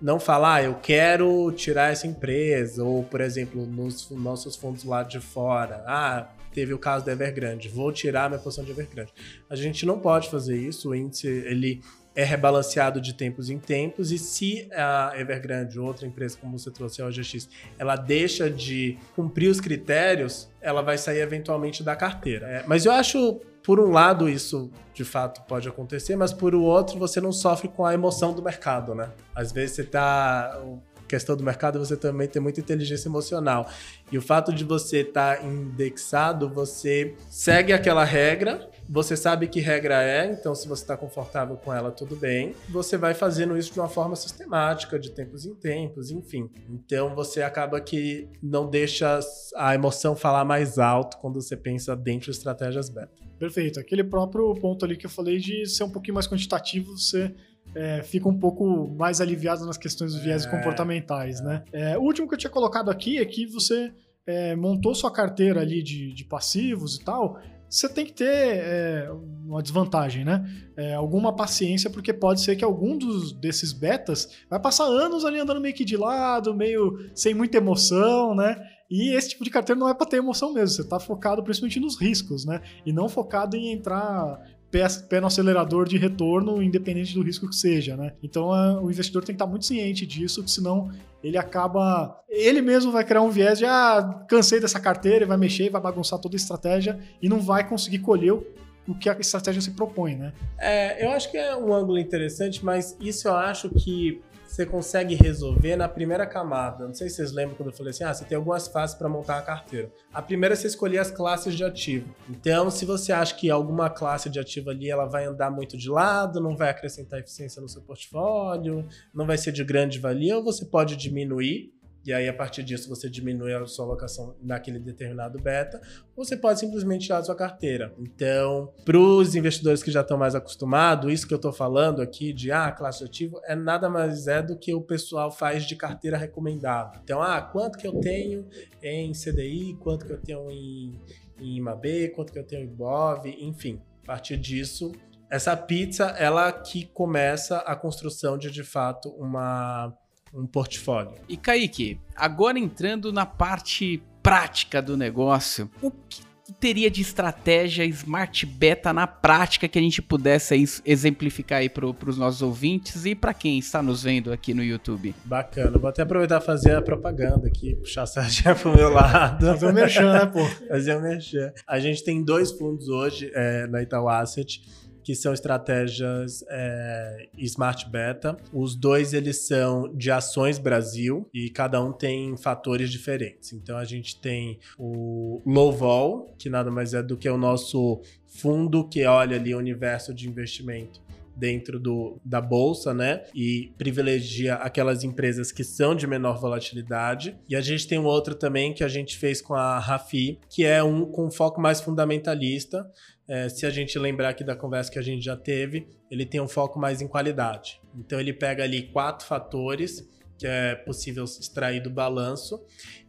[0.00, 5.02] não fala, ah, eu quero tirar essa empresa, ou, por exemplo, nos nossos fundos lá
[5.02, 9.12] de fora, ah, teve o caso da Evergrande, vou tirar minha posição de Evergrande.
[9.50, 11.80] A gente não pode fazer isso, o índice, ele
[12.14, 17.02] é rebalanceado de tempos em tempos, e se a Evergrande, outra empresa como você trouxe,
[17.02, 17.48] a OGX,
[17.78, 22.46] ela deixa de cumprir os critérios, ela vai sair eventualmente da carteira.
[22.46, 26.98] É, mas eu acho, por um lado, isso de fato pode acontecer, mas por outro,
[26.98, 29.10] você não sofre com a emoção do mercado, né?
[29.34, 30.60] Às vezes você tá.
[31.06, 33.68] Questão do mercado, você também tem muita inteligência emocional.
[34.10, 40.02] E o fato de você estar indexado, você segue aquela regra, você sabe que regra
[40.02, 42.54] é, então se você está confortável com ela, tudo bem.
[42.68, 46.50] Você vai fazendo isso de uma forma sistemática, de tempos em tempos, enfim.
[46.68, 49.18] Então você acaba que não deixa
[49.56, 53.22] a emoção falar mais alto quando você pensa dentro de estratégias beta.
[53.38, 53.80] Perfeito.
[53.80, 57.34] Aquele próprio ponto ali que eu falei de ser um pouquinho mais quantitativo, você
[57.74, 61.64] é, fica um pouco mais aliviado nas questões dos viés É, comportamentais, né?
[61.72, 63.92] É, o último que eu tinha colocado aqui é que você
[64.26, 67.38] é, montou sua carteira ali de, de passivos e tal.
[67.74, 69.10] Você tem que ter é,
[69.44, 70.48] uma desvantagem, né?
[70.76, 75.40] É, alguma paciência, porque pode ser que algum dos, desses betas vai passar anos ali
[75.40, 78.56] andando meio que de lado, meio sem muita emoção, né?
[78.88, 80.68] E esse tipo de carteira não é para ter emoção mesmo.
[80.68, 82.62] Você está focado principalmente nos riscos, né?
[82.86, 84.40] E não focado em entrar
[84.74, 88.12] pé, pé no acelerador de retorno, independente do risco que seja, né?
[88.20, 88.48] Então
[88.82, 90.90] o investidor tem que estar muito ciente disso, senão
[91.22, 92.20] ele acaba.
[92.28, 96.18] Ele mesmo vai criar um viés de ah, cansei dessa carteira, vai mexer, vai bagunçar
[96.18, 100.32] toda a estratégia e não vai conseguir colher o que a estratégia se propõe, né?
[100.58, 104.20] É, eu acho que é um ângulo interessante, mas isso eu acho que
[104.54, 106.86] você consegue resolver na primeira camada.
[106.86, 109.08] Não sei se vocês lembram quando eu falei assim: ah, você tem algumas fases para
[109.08, 109.90] montar a carteira.
[110.12, 112.14] A primeira é você escolher as classes de ativo.
[112.30, 115.90] Então, se você acha que alguma classe de ativo ali ela vai andar muito de
[115.90, 120.44] lado, não vai acrescentar eficiência no seu portfólio, não vai ser de grande valia, ou
[120.44, 121.73] você pode diminuir.
[122.04, 125.80] E aí, a partir disso, você diminui a sua alocação naquele determinado beta,
[126.14, 127.94] ou você pode simplesmente tirar a sua carteira.
[127.98, 132.32] Então, para os investidores que já estão mais acostumados, isso que eu estou falando aqui
[132.32, 136.18] de ah, classe ativo é nada mais é do que o pessoal faz de carteira
[136.18, 137.00] recomendada.
[137.02, 138.46] Então, ah, quanto que eu tenho
[138.82, 141.00] em CDI, quanto que eu tenho em,
[141.40, 143.80] em IMAB, quanto que eu tenho em BOV, enfim.
[144.02, 144.92] A partir disso,
[145.30, 149.96] essa pizza, ela que começa a construção de, de fato, uma
[150.34, 151.12] um portfólio.
[151.28, 156.22] E Kaique, agora entrando na parte prática do negócio, o que
[156.60, 160.54] teria de estratégia Smart Beta na prática que a gente pudesse
[160.84, 165.14] exemplificar aí para os nossos ouvintes e para quem está nos vendo aqui no YouTube?
[165.24, 169.46] Bacana, vou até aproveitar e fazer a propaganda aqui, puxar a sardinha pro meu lado.
[169.46, 170.44] Fazer o merchan, né, pô?
[170.68, 171.52] Fazer o merchan.
[171.66, 174.60] A gente tem dois fundos hoje é, na Itaú Asset
[175.04, 178.36] que são estratégias é, Smart Beta.
[178.52, 183.52] Os dois eles são de ações Brasil e cada um tem fatores diferentes.
[183.52, 188.00] Então a gente tem o Low Vol, que nada mais é do que o nosso
[188.26, 191.04] fundo que olha ali o universo de investimento
[191.36, 193.24] dentro do, da bolsa, né?
[193.34, 197.36] E privilegia aquelas empresas que são de menor volatilidade.
[197.48, 200.64] E a gente tem um outro também que a gente fez com a Rafi, que
[200.64, 202.88] é um com foco mais fundamentalista.
[203.26, 206.40] É, se a gente lembrar aqui da conversa que a gente já teve, ele tem
[206.40, 207.80] um foco mais em qualidade.
[207.96, 210.06] Então ele pega ali quatro fatores
[210.44, 212.62] que é possível extrair do balanço.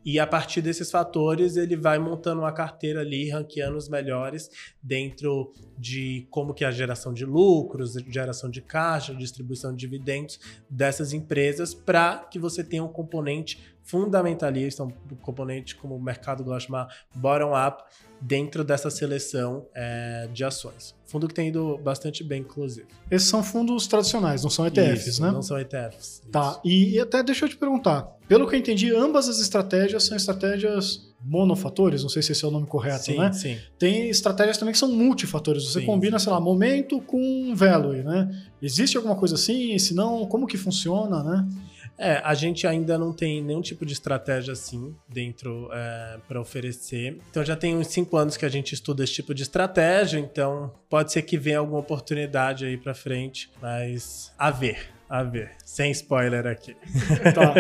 [0.06, 4.50] E a partir desses fatores ele vai montando uma carteira ali, ranqueando os melhores
[4.82, 10.40] dentro de como que é a geração de lucros, geração de caixa, distribuição de dividendos
[10.70, 16.60] dessas empresas para que você tenha um componente fundamentalista, um componente como o mercado gosta
[16.60, 17.84] de chamar bottom-up
[18.22, 20.96] dentro dessa seleção é, de ações.
[21.06, 22.88] Fundo que tem ido bastante bem, inclusive.
[23.10, 25.32] Esses são fundos tradicionais, não são ETFs, Isso, né?
[25.32, 26.22] Não são ETFs.
[26.32, 26.62] Tá, isso.
[26.66, 28.08] e, e até deixa eu te perguntar.
[28.28, 32.48] Pelo que eu entendi, ambas as estratégias são estratégias monofatores, não sei se esse é
[32.48, 33.32] o nome correto, sim, né?
[33.34, 33.58] Sim.
[33.80, 35.64] Tem estratégias também que são multifatores.
[35.64, 36.26] Você Sim, combina, sim.
[36.26, 38.30] sei lá, momento com value, né?
[38.62, 39.78] Existe alguma coisa assim?
[39.80, 41.48] Se não, como que funciona, né?
[41.98, 47.18] É, a gente ainda não tem nenhum tipo de estratégia assim dentro é, para oferecer.
[47.30, 50.72] Então já tem uns cinco anos que a gente estuda esse tipo de estratégia, então
[50.90, 54.94] pode ser que venha alguma oportunidade aí para frente, mas a ver.
[55.08, 56.76] A ver, sem spoiler aqui.
[57.34, 57.54] Tá.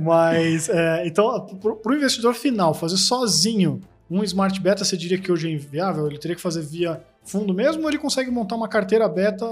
[0.00, 1.46] Mas, é, então,
[1.82, 6.06] para o investidor final, fazer sozinho um smart beta, você diria que hoje é inviável?
[6.06, 9.44] Ele teria que fazer via fundo mesmo ou ele consegue montar uma carteira beta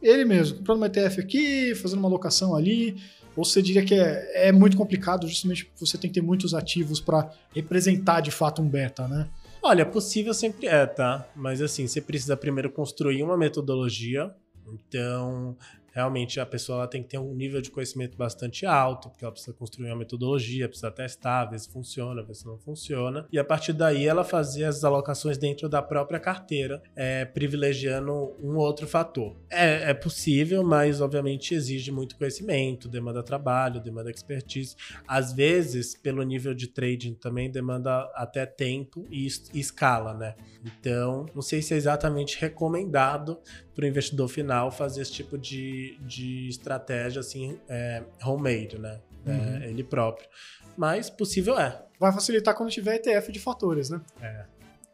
[0.00, 2.96] ele mesmo, comprando uma ETF aqui, fazendo uma alocação ali?
[3.36, 6.54] Ou você diria que é, é muito complicado, justamente porque você tem que ter muitos
[6.54, 9.28] ativos para representar de fato um beta, né?
[9.62, 11.26] Olha, possível sempre é, tá?
[11.34, 14.30] Mas assim, você precisa primeiro construir uma metodologia.
[14.72, 15.56] Então,
[15.94, 19.30] realmente a pessoa ela tem que ter um nível de conhecimento bastante alto, porque ela
[19.30, 23.28] precisa construir uma metodologia, precisa testar, ver se funciona, ver se não funciona.
[23.30, 28.56] E a partir daí ela fazer as alocações dentro da própria carteira, é, privilegiando um
[28.56, 29.36] outro fator.
[29.48, 34.74] É, é possível, mas obviamente exige muito conhecimento, demanda trabalho, demanda expertise.
[35.06, 40.34] Às vezes, pelo nível de trading também demanda até tempo e, e escala, né?
[40.64, 43.38] Então, não sei se é exatamente recomendado
[43.74, 49.00] para o investidor final fazer esse tipo de, de estratégia assim, é, homemade, né?
[49.26, 49.56] É, uhum.
[49.62, 50.28] É, ele próprio.
[50.76, 51.82] Mas possível é.
[51.98, 54.00] Vai facilitar quando tiver ETF de fatores, né?
[54.20, 54.44] É.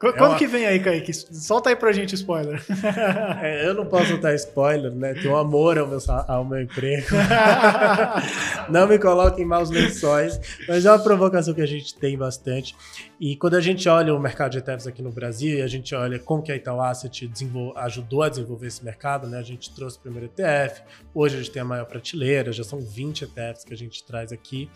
[0.00, 0.38] Quando é uma...
[0.38, 1.12] que vem aí, Kaique?
[1.12, 2.64] Solta aí pra gente spoiler.
[3.42, 5.14] É, eu não posso dar spoiler, né?
[5.14, 7.06] Tenho amor ao meu, ao meu emprego.
[8.68, 12.74] não me coloquem maus lençóis, mas é uma provocação que a gente tem bastante.
[13.20, 15.94] E quando a gente olha o mercado de ETFs aqui no Brasil e a gente
[15.94, 17.30] olha como que a Itaú Asset
[17.76, 19.38] ajudou a desenvolver esse mercado, né?
[19.38, 20.82] A gente trouxe o primeiro ETF,
[21.14, 24.32] hoje a gente tem a maior prateleira, já são 20 ETFs que a gente traz
[24.32, 24.70] aqui.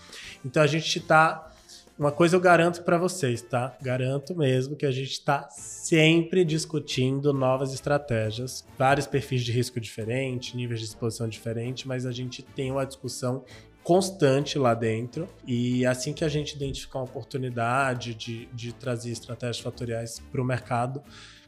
[0.45, 1.51] Então a gente está
[1.99, 3.77] uma coisa eu garanto para vocês, tá?
[3.81, 10.55] Garanto mesmo que a gente está sempre discutindo novas estratégias, vários perfis de risco diferentes,
[10.55, 13.45] níveis de exposição diferentes, mas a gente tem uma discussão
[13.85, 15.29] constante lá dentro.
[15.47, 20.45] E assim que a gente identificar uma oportunidade de, de trazer estratégias fatoriais para o
[20.45, 21.01] mercado,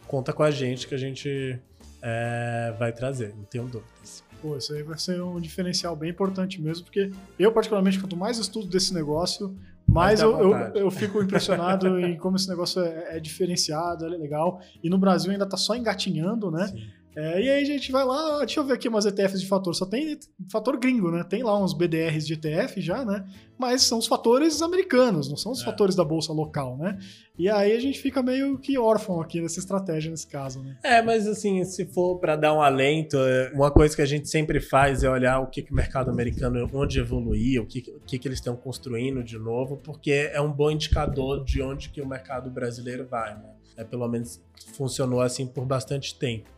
[0.06, 1.58] conta com a gente que a gente
[2.00, 4.22] é, vai trazer, não tenho dúvidas.
[4.40, 8.38] Pô, isso aí vai ser um diferencial bem importante mesmo, porque eu, particularmente, quanto mais
[8.38, 9.56] estudo desse negócio,
[9.88, 14.60] mas eu, eu, eu, fico impressionado em como esse negócio é, é, diferenciado, é legal.
[14.82, 16.72] E no Brasil ainda está só engatinhando, né?
[17.16, 19.74] É, e aí a gente vai lá, deixa eu ver aqui umas ETFs de fator.
[19.74, 20.18] Só tem
[20.52, 21.24] fator gringo, né?
[21.24, 23.24] Tem lá uns BDRs de ETF já, né?
[23.56, 25.64] Mas são os fatores americanos, não são os é.
[25.64, 26.98] fatores da bolsa local, né?
[27.38, 30.76] E aí a gente fica meio que órfão aqui nessa estratégia nesse caso, né?
[30.82, 34.28] É, mas assim, se for para dar um alento, é, uma coisa que a gente
[34.28, 38.18] sempre faz é olhar o que, que o mercado americano, onde evoluir, o que, que,
[38.18, 42.08] que eles estão construindo de novo, porque é um bom indicador de onde que o
[42.08, 43.50] mercado brasileiro vai, né?
[43.76, 44.40] É, pelo menos
[44.72, 46.48] funcionou assim por bastante tempo.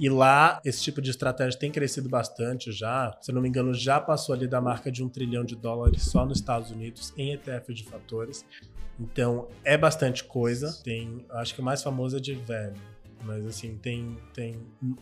[0.00, 3.14] E lá, esse tipo de estratégia tem crescido bastante já.
[3.20, 6.24] Se não me engano, já passou ali da marca de um trilhão de dólares só
[6.24, 8.46] nos Estados Unidos em ETF de fatores.
[9.02, 10.72] Então, é bastante coisa.
[10.84, 12.74] Tem, acho que o mais famoso é de velho.
[13.24, 14.56] Mas assim, tem, tem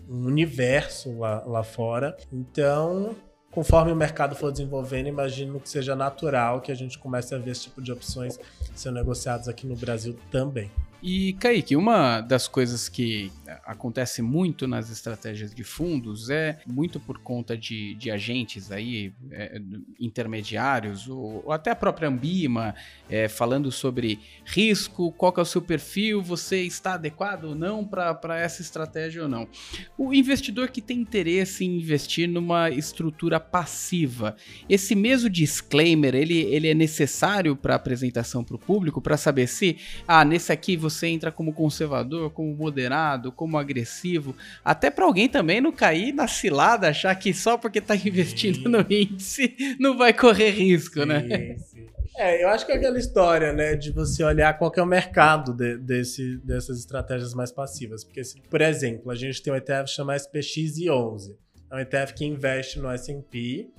[0.09, 2.17] um universo lá, lá fora.
[2.33, 3.17] Então,
[3.51, 7.53] conforme o mercado for desenvolvendo, imagino que seja natural que a gente comece a ver
[7.53, 8.39] esse tipo de opções
[8.75, 10.71] sendo negociadas aqui no Brasil também.
[11.03, 13.33] E, Kaique, uma das coisas que
[13.65, 19.61] acontece muito nas estratégias de fundos é muito por conta de, de agentes aí, é,
[19.99, 22.75] intermediários, ou, ou, até a própria Ambima,
[23.09, 28.39] é, falando sobre risco, qual é o seu perfil, você está adequado ou não para
[28.39, 29.49] essa estratégia ou não.
[29.97, 34.37] O investidor que tem interesse em investir numa estrutura passiva,
[34.69, 39.79] esse mesmo disclaimer, ele, ele é necessário para apresentação para o público, para saber se,
[40.07, 44.35] ah, nesse aqui você você entra como conservador, como moderado, como agressivo,
[44.65, 48.69] até para alguém também não cair na cilada, achar que só porque tá investindo sim.
[48.69, 51.21] no índice não vai correr risco, né?
[51.21, 51.57] sim, né?
[51.71, 51.87] Sim.
[52.17, 55.55] É, eu acho que é aquela história, né, de você olhar qual é o mercado
[55.55, 58.05] de, desse, dessas estratégias mais passivas.
[58.05, 61.35] Porque, se, por exemplo, a gente tem um ETF chamado SPX11.
[61.71, 63.71] É um ETF que investe no S&P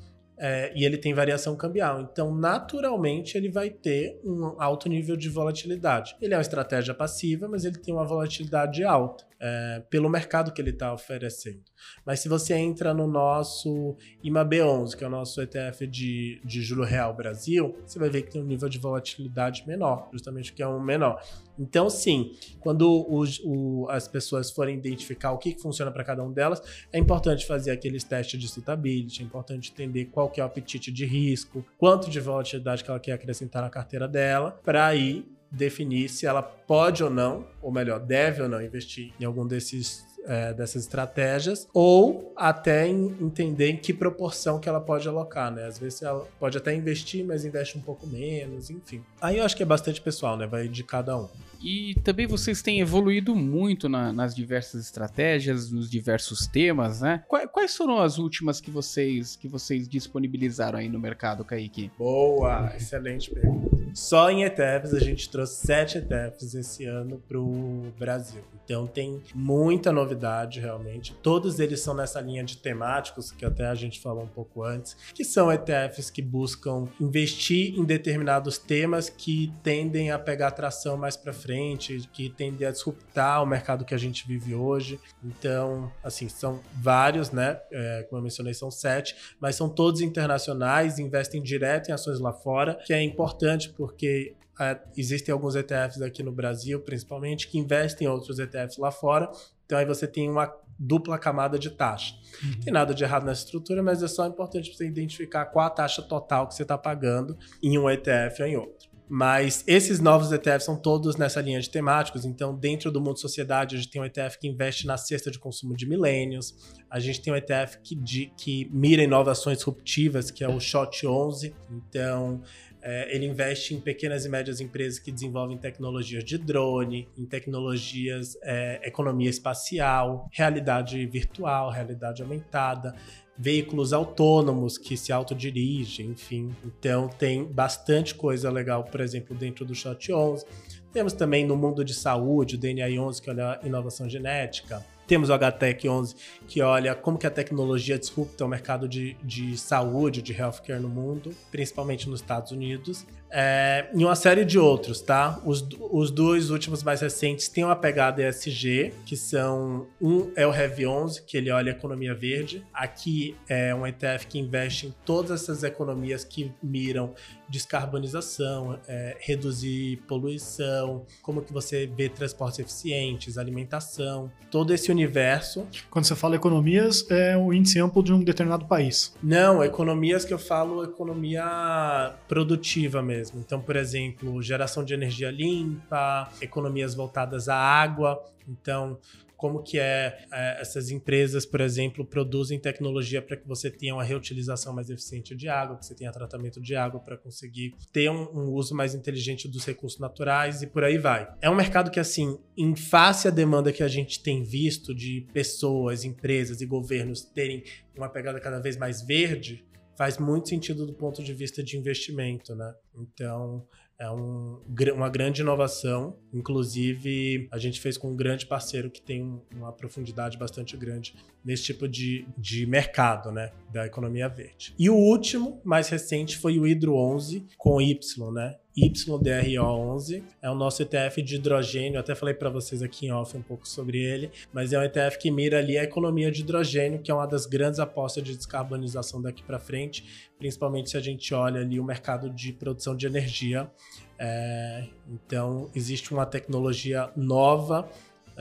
[0.44, 2.02] é, e ele tem variação cambial.
[2.02, 6.16] Então, naturalmente, ele vai ter um alto nível de volatilidade.
[6.20, 10.62] Ele é uma estratégia passiva, mas ele tem uma volatilidade alta é, pelo mercado que
[10.62, 11.64] ele está oferecendo.
[12.06, 16.84] Mas se você entra no nosso IMAB11, que é o nosso ETF de, de juro
[16.84, 20.68] real Brasil, você vai ver que tem um nível de volatilidade menor, justamente porque é
[20.68, 21.20] um menor.
[21.58, 26.32] Então, sim, quando o, as pessoas forem identificar o que, que funciona para cada um
[26.32, 26.62] delas,
[26.94, 30.92] é importante fazer aqueles testes de suitability, é importante entender qual que é o apetite
[30.92, 36.10] de risco, quanto de volatilidade que ela quer acrescentar na carteira dela, para aí definir
[36.10, 40.54] se ela pode ou não, ou melhor, deve ou não investir em algum desses é,
[40.54, 45.66] dessas estratégias, ou até em entender em que proporção que ela pode alocar, né?
[45.66, 49.04] Às vezes ela pode até investir, mas investe um pouco menos, enfim.
[49.20, 50.46] Aí eu acho que é bastante pessoal, né?
[50.46, 51.28] Vai de cada um.
[51.64, 57.24] E também vocês têm evoluído muito na, nas diversas estratégias, nos diversos temas, né?
[57.28, 61.92] Quais, quais, foram as últimas que vocês que vocês disponibilizaram aí no mercado, Kaique?
[61.98, 63.70] Boa, excelente pergunta.
[63.94, 68.42] Só em ETFs a gente trouxe sete ETFs esse ano para o Brasil.
[68.64, 71.14] Então tem muita novidade realmente.
[71.22, 74.96] Todos eles são nessa linha de temáticos que até a gente falou um pouco antes,
[75.14, 81.18] que são ETFs que buscam investir em determinados temas que tendem a pegar atração mais
[81.18, 84.98] para frente frente, que tende a disruptar o mercado que a gente vive hoje.
[85.22, 87.60] Então, assim, são vários, né?
[87.70, 92.32] É, como eu mencionei, são sete, mas são todos internacionais, investem direto em ações lá
[92.32, 98.08] fora, que é importante porque é, existem alguns ETFs aqui no Brasil, principalmente, que investem
[98.08, 99.30] em outros ETFs lá fora.
[99.66, 102.16] Então aí você tem uma dupla camada de taxa.
[102.44, 102.60] Uhum.
[102.62, 106.02] Tem nada de errado nessa estrutura, mas é só importante você identificar qual a taxa
[106.02, 108.91] total que você está pagando em um ETF ou em outro.
[109.14, 112.24] Mas esses novos ETFs são todos nessa linha de temáticos.
[112.24, 115.38] Então, dentro do mundo sociedade, a gente tem um ETF que investe na cesta de
[115.38, 116.56] consumo de milênios.
[116.90, 121.06] A gente tem um ETF que, de, que mira inovações disruptivas, que é o SHOT
[121.06, 121.54] 11.
[121.70, 122.42] Então,
[122.82, 128.38] é, ele investe em pequenas e médias empresas que desenvolvem tecnologias de drone, em tecnologias,
[128.42, 132.96] é, economia espacial, realidade virtual, realidade aumentada
[133.42, 136.56] veículos autônomos que se autodirigem, enfim.
[136.64, 140.46] Então tem bastante coisa legal, por exemplo, dentro do Shot 11.
[140.94, 144.86] Temos também no mundo de saúde o DNA 11, que olha inovação genética.
[145.08, 146.16] Temos o HTEC 11,
[146.48, 150.88] que olha como que a tecnologia disrupta o mercado de, de saúde, de healthcare no
[150.88, 153.08] mundo, principalmente nos Estados Unidos.
[153.32, 155.42] É, e uma série de outros, tá?
[155.46, 160.54] Os, os dois últimos mais recentes têm uma pegada ESG, que são um é o
[160.54, 162.66] Heavy 11, que ele olha a economia verde.
[162.74, 167.14] Aqui é um ETF que investe em todas essas economias que miram
[167.48, 175.68] descarbonização, é, reduzir poluição, como que você vê transportes eficientes, alimentação, todo esse universo.
[175.90, 179.14] Quando você fala economias, é o índice amplo de um determinado país.
[179.22, 183.40] Não, economias que eu falo economia produtiva mesmo mesmo.
[183.40, 188.24] Então, por exemplo, geração de energia limpa, economias voltadas à água.
[188.48, 188.98] Então,
[189.38, 194.04] como que é, é, essas empresas, por exemplo, produzem tecnologia para que você tenha uma
[194.04, 198.30] reutilização mais eficiente de água, que você tenha tratamento de água para conseguir ter um,
[198.34, 201.28] um, uso mais inteligente dos recursos naturais e por aí vai.
[201.42, 205.26] É um mercado que, assim, em face à demanda que a gente tem visto de
[205.34, 207.64] pessoas, empresas e governos terem
[207.96, 209.66] uma pegada cada vez mais verde,
[210.02, 212.74] faz muito sentido do ponto de vista de investimento, né?
[212.96, 213.64] Então,
[214.00, 214.60] é um,
[214.96, 216.18] uma grande inovação.
[216.34, 221.14] Inclusive, a gente fez com um grande parceiro que tem uma profundidade bastante grande
[221.46, 223.52] nesse tipo de, de mercado, né?
[223.72, 224.74] Da economia verde.
[224.80, 228.58] E o último, mais recente, foi o Hidro 11 com Y, né?
[228.78, 232.00] YDRO11 é o nosso ETF de hidrogênio.
[232.00, 235.18] até falei para vocês aqui em off um pouco sobre ele, mas é um ETF
[235.18, 239.22] que mira ali a economia de hidrogênio, que é uma das grandes apostas de descarbonização
[239.22, 243.70] daqui para frente, principalmente se a gente olha ali o mercado de produção de energia.
[244.18, 247.90] É, então, existe uma tecnologia nova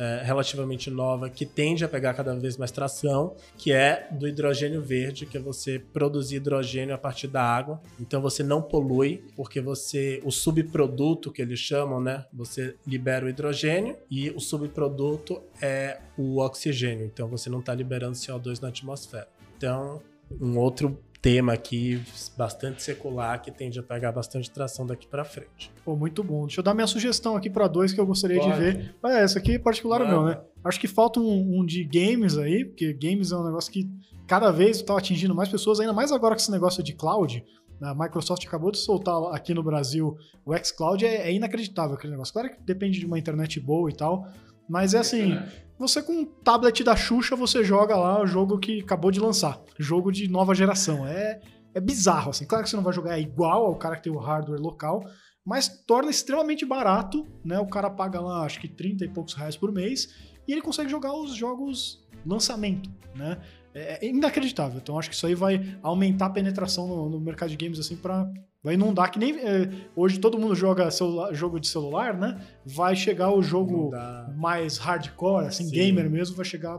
[0.01, 4.81] é, relativamente nova que tende a pegar cada vez mais tração, que é do hidrogênio
[4.81, 7.79] verde, que é você produzir hidrogênio a partir da água.
[8.01, 12.25] Então você não polui, porque você o subproduto que eles chamam, né?
[12.33, 17.05] Você libera o hidrogênio e o subproduto é o oxigênio.
[17.05, 19.29] Então você não está liberando CO2 na atmosfera.
[19.59, 20.01] Então,
[20.41, 22.03] um outro tema aqui
[22.37, 25.71] bastante secular que tende a pegar bastante tração daqui para frente.
[25.85, 26.47] Pô, muito bom.
[26.47, 28.53] Deixa eu dar minha sugestão aqui para dois que eu gostaria Pode.
[28.53, 28.95] de ver.
[29.05, 30.11] É, essa aqui é particular Mano.
[30.11, 30.41] meu, né?
[30.65, 33.89] Acho que falta um, um, de games aí, porque games é um negócio que
[34.27, 37.45] cada vez está atingindo mais pessoas, ainda mais agora com esse negócio de cloud.
[37.83, 42.33] A Microsoft acabou de soltar aqui no Brasil o xCloud, é, é inacreditável aquele negócio.
[42.33, 44.27] Claro que depende de uma internet boa e tal,
[44.69, 45.39] mas é assim,
[45.81, 49.59] você com um tablet da Xuxa, você joga lá o jogo que acabou de lançar.
[49.79, 51.07] Jogo de nova geração.
[51.07, 51.41] É,
[51.75, 52.45] é bizarro, assim.
[52.45, 55.03] Claro que você não vai jogar igual ao cara que tem o hardware local,
[55.43, 57.59] mas torna extremamente barato, né?
[57.59, 60.15] O cara paga lá, acho que 30 e poucos reais por mês,
[60.47, 63.41] e ele consegue jogar os jogos lançamento, né?
[63.73, 64.79] É, é inacreditável.
[64.83, 67.97] Então acho que isso aí vai aumentar a penetração no, no mercado de games assim
[67.97, 68.31] para
[68.63, 69.39] Vai inundar que nem.
[69.39, 72.39] é, hoje todo mundo joga celular- jogo de celular, né?
[72.65, 73.91] Vai chegar o jogo
[74.37, 75.71] mais hardcore, assim, Sim.
[75.75, 76.79] gamer mesmo, vai chegar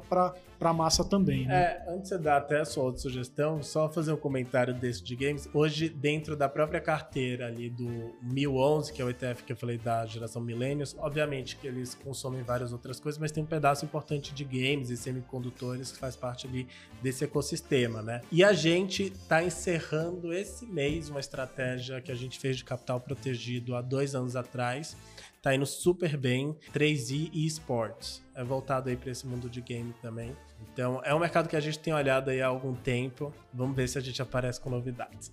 [0.62, 1.64] pra, pra massa também, né?
[1.64, 5.16] É, antes de dar até a sua outra sugestão, só fazer um comentário desse de
[5.16, 5.50] games.
[5.54, 9.80] Hoje, dentro da própria carteira ali do 1011, que é o ETF que eu falei
[9.80, 14.34] da geração Millennials, obviamente que eles consomem várias outras coisas, mas tem um pedaço importante
[14.34, 16.68] de games e semicondutores que faz parte ali
[17.02, 18.22] desse ecossistema, né?
[18.32, 23.00] E a gente tá encerrando esse mês uma estratégia que a gente fez de capital
[23.00, 24.96] protegido há dois anos atrás.
[25.42, 26.56] Tá indo super bem.
[26.72, 28.24] 3i e esportes.
[28.36, 30.36] É voltado aí para esse mundo de game também.
[30.72, 33.34] Então, é um mercado que a gente tem olhado aí há algum tempo.
[33.52, 35.32] Vamos ver se a gente aparece com novidades.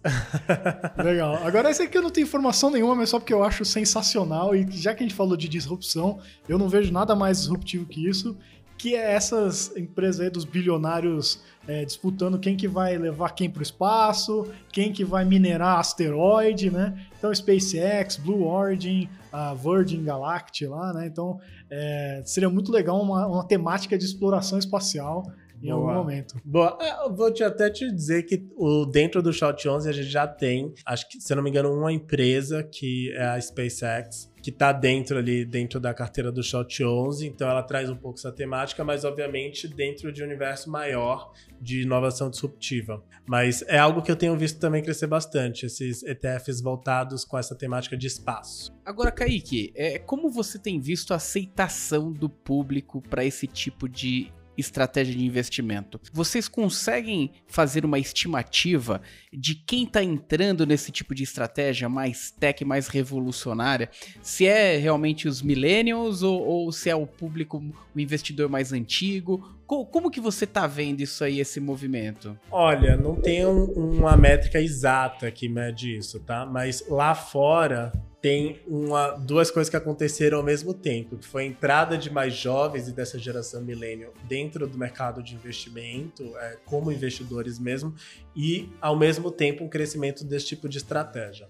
[0.96, 1.34] Legal.
[1.44, 4.56] Agora, esse aqui eu não tenho informação nenhuma, mas só porque eu acho sensacional.
[4.56, 8.08] E já que a gente falou de disrupção, eu não vejo nada mais disruptivo que
[8.08, 8.36] isso.
[8.78, 13.60] Que é essas empresas aí dos bilionários é, disputando quem que vai levar quem para
[13.60, 16.98] o espaço, quem que vai minerar asteroide, né?
[17.18, 21.06] Então, SpaceX, Blue Origin, a Virgin Galactic lá, né?
[21.06, 21.38] Então,
[21.70, 25.24] é, seria muito legal uma, uma temática de exploração espacial
[25.62, 25.74] em Boa.
[25.74, 26.36] algum momento.
[26.44, 29.92] Boa, é, eu vou te até te dizer que o, dentro do Shot 11 a
[29.92, 33.40] gente já tem, acho que, se eu não me engano, uma empresa que é a
[33.40, 37.94] SpaceX, que tá dentro ali, dentro da carteira do Shot 11, então ela traz um
[37.94, 43.04] pouco essa temática, mas obviamente dentro de um universo maior de inovação disruptiva.
[43.26, 47.54] Mas é algo que eu tenho visto também crescer bastante, esses ETFs voltados com essa
[47.54, 48.74] temática de espaço.
[48.86, 54.32] Agora, Kaique, é, como você tem visto a aceitação do público para esse tipo de
[54.58, 56.00] estratégia de investimento?
[56.12, 59.00] Vocês conseguem fazer uma estimativa
[59.32, 63.88] de quem está entrando nesse tipo de estratégia mais tech, mais revolucionária?
[64.20, 67.62] Se é realmente os millennials ou, ou se é o público,
[67.94, 69.57] o investidor mais antigo?
[69.68, 72.36] Co- como que você tá vendo isso aí, esse movimento?
[72.50, 76.46] Olha, não tem um- uma métrica exata que mede isso, tá?
[76.46, 77.92] Mas lá fora
[78.22, 82.34] tem uma, duas coisas que aconteceram ao mesmo tempo, que foi a entrada de mais
[82.34, 87.94] jovens e dessa geração millennial dentro do mercado de investimento, é, como investidores mesmo,
[88.34, 91.46] e ao mesmo tempo um crescimento desse tipo de estratégia.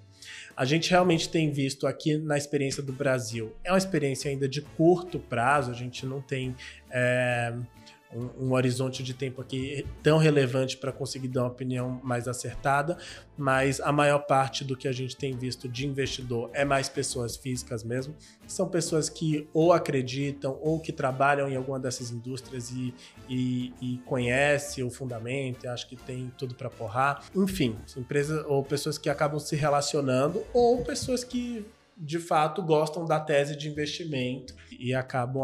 [0.56, 4.60] A gente realmente tem visto aqui na experiência do Brasil, é uma experiência ainda de
[4.60, 6.54] curto prazo, a gente não tem
[6.90, 7.54] é,
[8.14, 12.96] um, um horizonte de tempo aqui tão relevante para conseguir dar uma opinião mais acertada,
[13.36, 17.36] mas a maior parte do que a gente tem visto de investidor é mais pessoas
[17.36, 18.14] físicas mesmo,
[18.46, 22.94] são pessoas que ou acreditam ou que trabalham em alguma dessas indústrias e,
[23.28, 27.24] e, e conhece o fundamento, e acho que tem tudo para porrar.
[27.34, 31.64] Enfim, empresas ou pessoas que acabam se relacionando ou pessoas que
[31.99, 35.42] de fato gostam da tese de investimento e acabam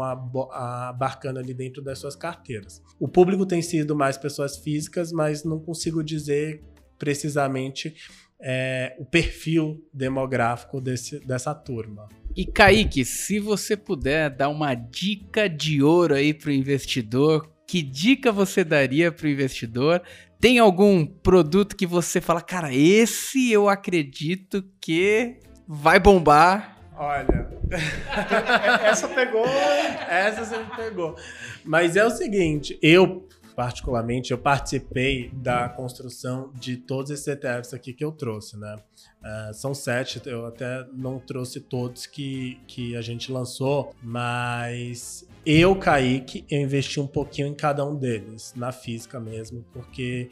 [0.51, 2.81] abarcando ali dentro das suas carteiras.
[2.99, 6.63] O público tem sido mais pessoas físicas, mas não consigo dizer
[6.97, 7.95] precisamente
[8.39, 12.07] é, o perfil demográfico desse, dessa turma.
[12.35, 18.31] E Kaique, se você puder dar uma dica de ouro aí pro investidor, que dica
[18.31, 20.01] você daria pro investidor?
[20.39, 26.77] Tem algum produto que você fala, cara, esse eu acredito que vai bombar?
[26.97, 27.49] Olha,
[28.83, 29.45] Essa pegou.
[29.45, 31.15] essa você me pegou.
[31.63, 37.93] Mas é o seguinte, eu particularmente, eu participei da construção de todos esses ETFs aqui
[37.93, 38.75] que eu trouxe, né?
[39.23, 45.73] Ah, são sete, eu até não trouxe todos que, que a gente lançou, mas eu,
[45.75, 50.29] Kaique, eu investi um pouquinho em cada um deles, na física mesmo, porque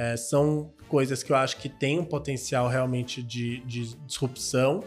[0.00, 4.82] é, são coisas que eu acho que tem um potencial realmente de, de disrupção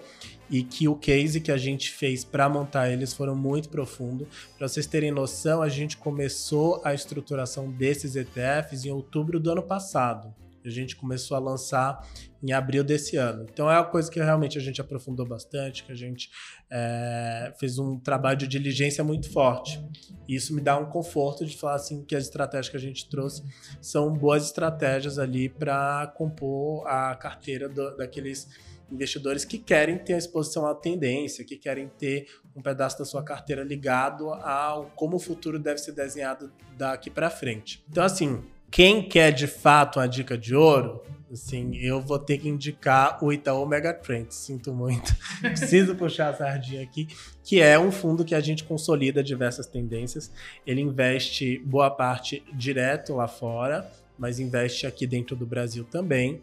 [0.49, 4.27] e que o case que a gente fez para montar eles foram muito profundo.
[4.57, 9.61] Para vocês terem noção, a gente começou a estruturação desses ETFs em outubro do ano
[9.61, 10.33] passado.
[10.67, 12.07] A gente começou a lançar
[12.41, 13.45] em abril desse ano.
[13.51, 16.29] Então é uma coisa que realmente a gente aprofundou bastante, que a gente
[16.69, 19.83] é, fez um trabalho de diligência muito forte.
[20.27, 23.09] E isso me dá um conforto de falar assim que as estratégias que a gente
[23.09, 23.43] trouxe
[23.81, 28.47] são boas estratégias ali para compor a carteira do- daqueles
[28.91, 33.23] investidores que querem ter a exposição à tendência, que querem ter um pedaço da sua
[33.23, 37.83] carteira ligado ao como o futuro deve ser desenhado daqui para frente.
[37.89, 38.43] Então assim,
[38.73, 40.99] quem quer de fato uma dica de ouro,
[41.31, 44.35] assim, eu vou ter que indicar o Itaú Megatrends.
[44.35, 45.15] Sinto muito.
[45.39, 47.07] Preciso puxar a sardinha aqui,
[47.43, 50.31] que é um fundo que a gente consolida diversas tendências.
[50.65, 56.41] Ele investe boa parte direto lá fora, mas investe aqui dentro do Brasil também.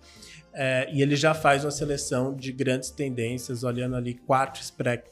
[0.55, 4.62] É, e ele já faz uma seleção de grandes tendências, olhando ali quatro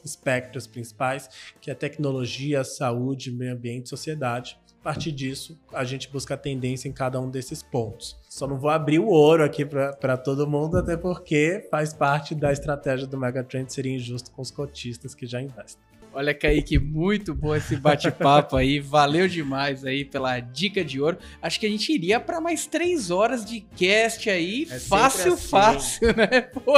[0.05, 1.29] espectros principais,
[1.61, 4.57] que é tecnologia, saúde, meio ambiente e sociedade.
[4.81, 8.17] A partir disso, a gente busca a tendência em cada um desses pontos.
[8.29, 12.53] Só não vou abrir o ouro aqui para todo mundo, até porque faz parte da
[12.53, 15.89] estratégia do Megatrend seria injusto com os cotistas que já investem.
[16.13, 18.81] Olha, Kaique, muito bom esse bate-papo aí.
[18.81, 21.19] Valeu demais aí pela dica de ouro.
[21.41, 24.67] Acho que a gente iria para mais três horas de cast aí.
[24.71, 25.49] É fácil, assim.
[25.49, 26.41] fácil, né?
[26.53, 26.75] Pô,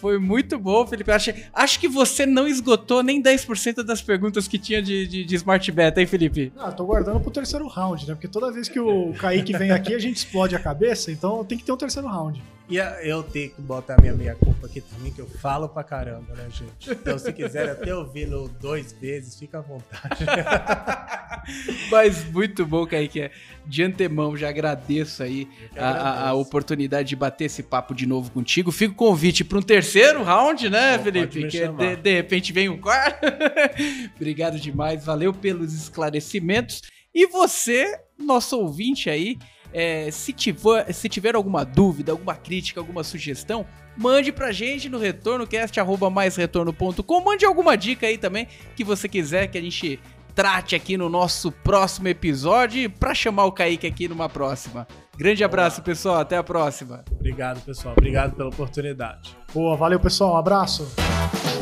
[0.00, 1.10] foi muito bom, Felipe.
[1.10, 5.34] Acho, acho que você não esgotou nem 10% das perguntas que tinha de, de, de,
[5.36, 6.52] Smart Beta, hein, Felipe?
[6.56, 8.14] Ah, tô guardando pro terceiro round, né?
[8.14, 11.58] Porque toda vez que o Kaique vem aqui, a gente explode a cabeça, então tem
[11.58, 12.42] que ter um terceiro round.
[12.70, 15.82] E eu tenho que botar a minha meia culpa aqui também, que eu falo pra
[15.82, 16.88] caramba, né, gente?
[16.88, 20.24] Então, se quiser até ouvir no dois vezes, fica à vontade.
[21.90, 23.28] Mas muito bom, Kaique.
[23.66, 28.70] De antemão, já agradeço aí a, a, oportunidade de bater esse papo de novo contigo.
[28.70, 29.89] Fica o convite para um terceiro
[30.22, 31.48] round, né, Felipe?
[31.48, 33.26] Que de, de repente vem um quarto.
[34.16, 36.82] Obrigado demais, valeu pelos esclarecimentos.
[37.14, 39.36] E você, nosso ouvinte aí,
[39.72, 43.66] é, se, tiver, se tiver alguma dúvida, alguma crítica, alguma sugestão,
[43.96, 47.20] mande pra gente no retornocast.com.
[47.20, 50.00] Mande alguma dica aí também que você quiser que a gente
[50.34, 54.86] trate aqui no nosso próximo episódio para chamar o Kaique aqui numa próxima.
[55.20, 56.16] Grande abraço, pessoal.
[56.16, 57.04] Até a próxima.
[57.12, 57.92] Obrigado, pessoal.
[57.92, 59.36] Obrigado pela oportunidade.
[59.52, 60.32] Boa, valeu, pessoal.
[60.32, 60.90] Um abraço.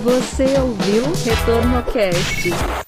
[0.05, 2.88] Você ouviu Retorno Cast.